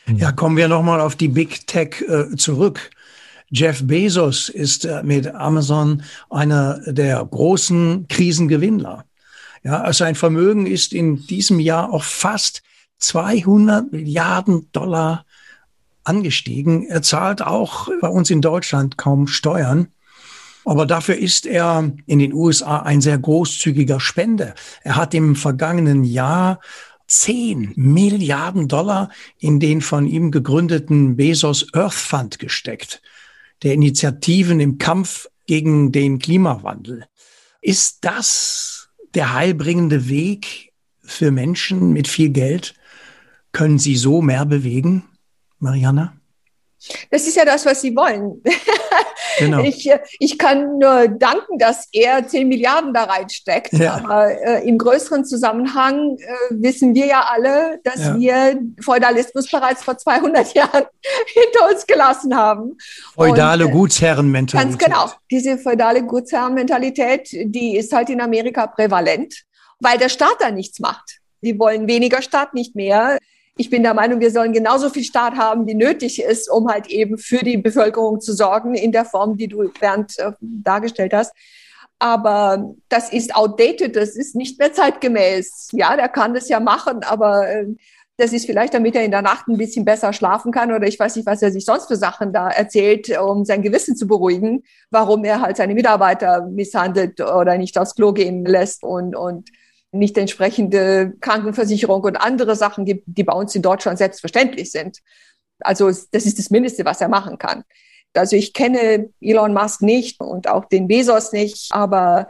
[0.08, 2.92] Ja, kommen wir nochmal auf die Big Tech äh, zurück.
[3.50, 9.06] Jeff Bezos ist äh, mit Amazon einer der großen Krisengewinnler.
[9.64, 12.62] Ja, sein Vermögen ist in diesem Jahr auf fast
[13.00, 15.26] 200 Milliarden Dollar
[16.04, 16.88] angestiegen.
[16.88, 19.88] Er zahlt auch bei uns in Deutschland kaum Steuern.
[20.66, 24.56] Aber dafür ist er in den USA ein sehr großzügiger Spender.
[24.84, 26.60] Er hat im vergangenen Jahr
[27.08, 33.02] 10 Milliarden Dollar in den von ihm gegründeten Bezos Earth Fund gesteckt,
[33.64, 37.06] der Initiativen im Kampf gegen den Klimawandel.
[37.62, 42.76] Ist das der heilbringende Weg für Menschen mit viel Geld?
[43.52, 45.04] Können sie so mehr bewegen,
[45.60, 46.15] Mariana?
[47.10, 48.42] Das ist ja das, was sie wollen.
[49.38, 49.60] Genau.
[49.60, 53.74] Ich, ich kann nur danken, dass er 10 Milliarden da reinsteckt.
[53.74, 53.96] Ja.
[53.96, 58.18] Aber äh, im größeren Zusammenhang äh, wissen wir ja alle, dass ja.
[58.18, 60.86] wir Feudalismus bereits vor 200 Jahren
[61.34, 62.78] hinter uns gelassen haben.
[63.14, 64.80] Feudale äh, Gutsherrenmentalität.
[64.80, 65.12] Ganz genau.
[65.30, 69.44] Diese feudale Gutsherrenmentalität, die ist halt in Amerika prävalent,
[69.80, 71.20] weil der Staat da nichts macht.
[71.42, 73.18] Die wollen weniger Staat, nicht mehr
[73.58, 76.88] ich bin der Meinung, wir sollen genauso viel Staat haben, wie nötig ist, um halt
[76.88, 81.34] eben für die Bevölkerung zu sorgen, in der Form, die du, Bernd, äh, dargestellt hast.
[81.98, 85.70] Aber das ist outdated, das ist nicht mehr zeitgemäß.
[85.72, 87.68] Ja, der kann das ja machen, aber äh,
[88.18, 91.00] das ist vielleicht, damit er in der Nacht ein bisschen besser schlafen kann oder ich
[91.00, 94.64] weiß nicht, was er sich sonst für Sachen da erzählt, um sein Gewissen zu beruhigen,
[94.90, 99.50] warum er halt seine Mitarbeiter misshandelt oder nicht aufs Klo gehen lässt und, und
[99.92, 105.00] nicht entsprechende Krankenversicherung und andere Sachen gibt, die bei uns in Deutschland selbstverständlich sind.
[105.60, 107.64] Also das ist das Mindeste, was er machen kann.
[108.14, 112.28] Also ich kenne Elon Musk nicht und auch den Bezos nicht, aber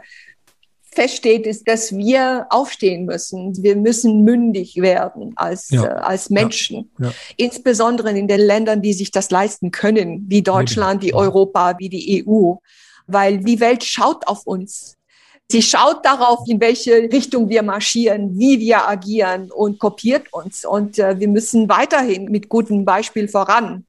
[0.96, 3.62] feststeht, ist, dass wir aufstehen müssen.
[3.62, 5.84] Wir müssen mündig werden als, ja.
[5.84, 6.90] äh, als Menschen.
[6.98, 7.06] Ja.
[7.06, 7.12] Ja.
[7.36, 12.24] Insbesondere in den Ländern, die sich das leisten können, wie Deutschland, wie Europa, wie die
[12.26, 12.54] EU.
[13.06, 14.95] Weil die Welt schaut auf uns.
[15.50, 20.64] Sie schaut darauf, in welche Richtung wir marschieren, wie wir agieren und kopiert uns.
[20.64, 23.86] Und äh, wir müssen weiterhin mit gutem Beispiel voran.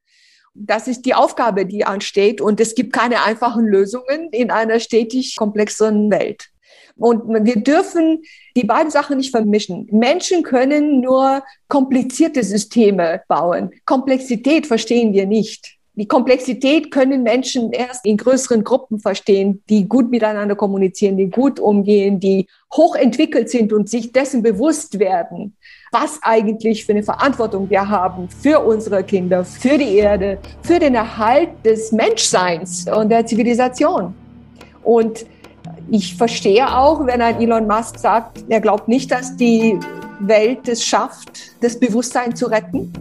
[0.53, 2.41] Das ist die Aufgabe, die ansteht.
[2.41, 6.49] Und es gibt keine einfachen Lösungen in einer stetig komplexeren Welt.
[6.95, 8.24] Und wir dürfen
[8.55, 9.88] die beiden Sachen nicht vermischen.
[9.91, 13.72] Menschen können nur komplizierte Systeme bauen.
[13.86, 15.76] Komplexität verstehen wir nicht.
[16.00, 21.60] Die Komplexität können Menschen erst in größeren Gruppen verstehen, die gut miteinander kommunizieren, die gut
[21.60, 25.56] umgehen, die hochentwickelt sind und sich dessen bewusst werden,
[25.91, 30.93] was eigentlich für eine Verantwortung wir haben für unsere Kinder, für die Erde, für den
[30.93, 34.14] Erhalt des Menschseins und der Zivilisation.
[34.84, 35.26] Und
[35.89, 39.80] ich verstehe auch, wenn ein Elon Musk sagt, er glaubt nicht, dass die
[40.20, 42.93] Welt es schafft, das Bewusstsein zu retten.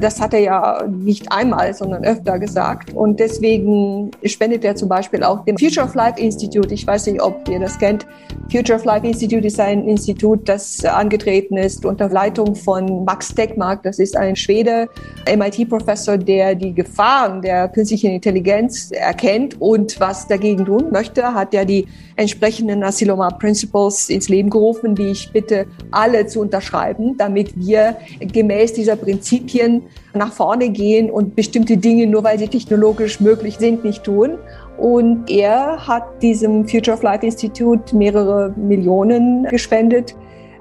[0.00, 2.94] Das hat er ja nicht einmal, sondern öfter gesagt.
[2.94, 6.72] Und deswegen spendet er zum Beispiel auch dem Future of Life Institute.
[6.72, 8.06] Ich weiß nicht, ob ihr das kennt.
[8.50, 13.82] Future of Life Institute ist ein Institut, das angetreten ist unter Leitung von Max Tegmark.
[13.82, 14.88] Das ist ein Schwede,
[15.26, 21.64] MIT-Professor, der die Gefahren der künstlichen Intelligenz erkennt und was dagegen tun möchte, hat ja
[21.64, 21.86] die
[22.16, 28.72] entsprechenden Asiloma Principles ins Leben gerufen, die ich bitte alle zu unterschreiben, damit wir gemäß
[28.72, 29.82] dieser Prinzipien
[30.14, 34.38] nach vorne gehen und bestimmte Dinge, nur weil sie technologisch möglich sind, nicht tun.
[34.78, 40.14] Und er hat diesem Future of Life Institute mehrere Millionen gespendet,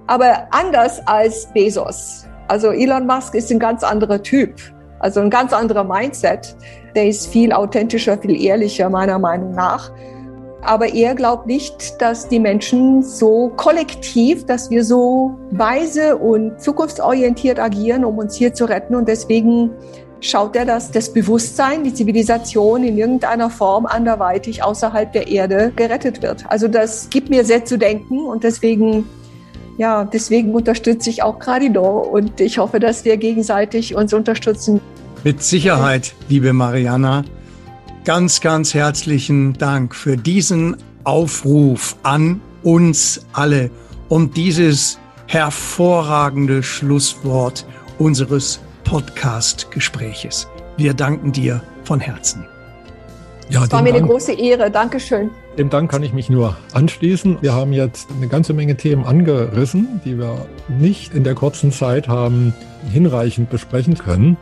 [0.08, 2.26] aber anders als Bezos.
[2.48, 4.54] Also Elon Musk ist ein ganz anderer Typ,
[5.00, 6.56] also ein ganz anderer Mindset.
[6.96, 9.92] Der ist viel authentischer, viel ehrlicher meiner Meinung nach.
[10.66, 17.60] Aber er glaubt nicht, dass die Menschen so kollektiv, dass wir so weise und zukunftsorientiert
[17.60, 18.96] agieren, um uns hier zu retten.
[18.96, 19.70] Und deswegen
[20.22, 26.24] schaut er, dass das Bewusstsein, die Zivilisation in irgendeiner Form anderweitig außerhalb der Erde gerettet
[26.24, 26.46] wird.
[26.50, 29.06] Also das gibt mir sehr zu denken und deswegen
[29.78, 34.80] ja, deswegen unterstütze ich auch Gradido und ich hoffe, dass wir gegenseitig uns unterstützen.
[35.26, 37.26] Mit Sicherheit, liebe Mariana
[38.06, 43.72] ganz, ganz herzlichen Dank für diesen Aufruf an uns alle
[44.10, 47.66] und dieses hervorragende Schlusswort
[47.98, 50.48] unseres Podcast-Gespräches.
[50.78, 52.46] Wir danken dir von Herzen.
[53.50, 54.70] Ja, das war mir Dank, eine große Ehre.
[54.70, 55.32] Dankeschön.
[55.58, 57.40] Dem Dank kann ich mich nur anschließen.
[57.42, 60.46] Wir haben jetzt eine ganze Menge Themen angerissen, die wir
[60.80, 62.54] nicht in der kurzen Zeit haben
[62.92, 64.38] hinreichend besprechen können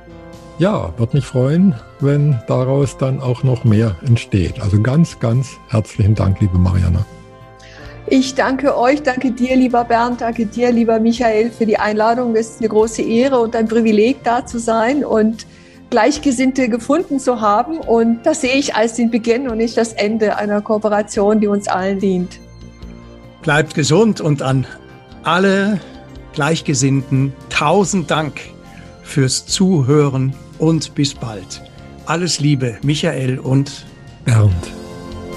[0.59, 4.61] ja, würde mich freuen, wenn daraus dann auch noch mehr entsteht.
[4.61, 7.05] Also ganz, ganz herzlichen Dank, liebe Marianne.
[8.07, 12.35] Ich danke euch, danke dir, lieber Bernd, danke dir, lieber Michael, für die Einladung.
[12.35, 15.47] Es ist eine große Ehre und ein Privileg, da zu sein und
[15.89, 17.77] Gleichgesinnte gefunden zu haben.
[17.77, 21.67] Und das sehe ich als den Beginn und nicht das Ende einer Kooperation, die uns
[21.67, 22.39] allen dient.
[23.41, 24.67] Bleibt gesund und an
[25.23, 25.79] alle
[26.33, 28.41] Gleichgesinnten tausend Dank
[29.03, 31.61] fürs Zuhören und bis bald.
[32.05, 33.85] Alles Liebe, Michael und
[34.23, 34.71] Bernd.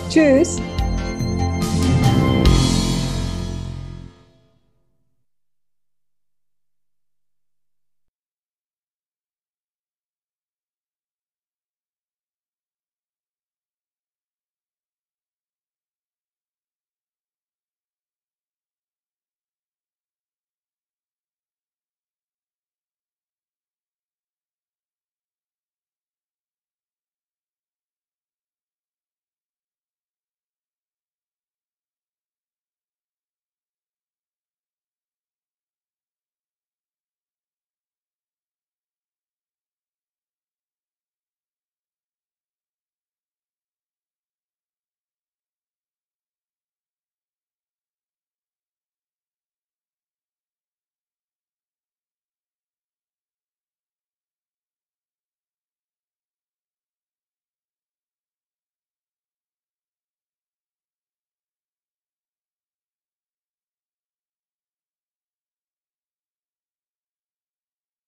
[0.08, 0.60] Tschüss.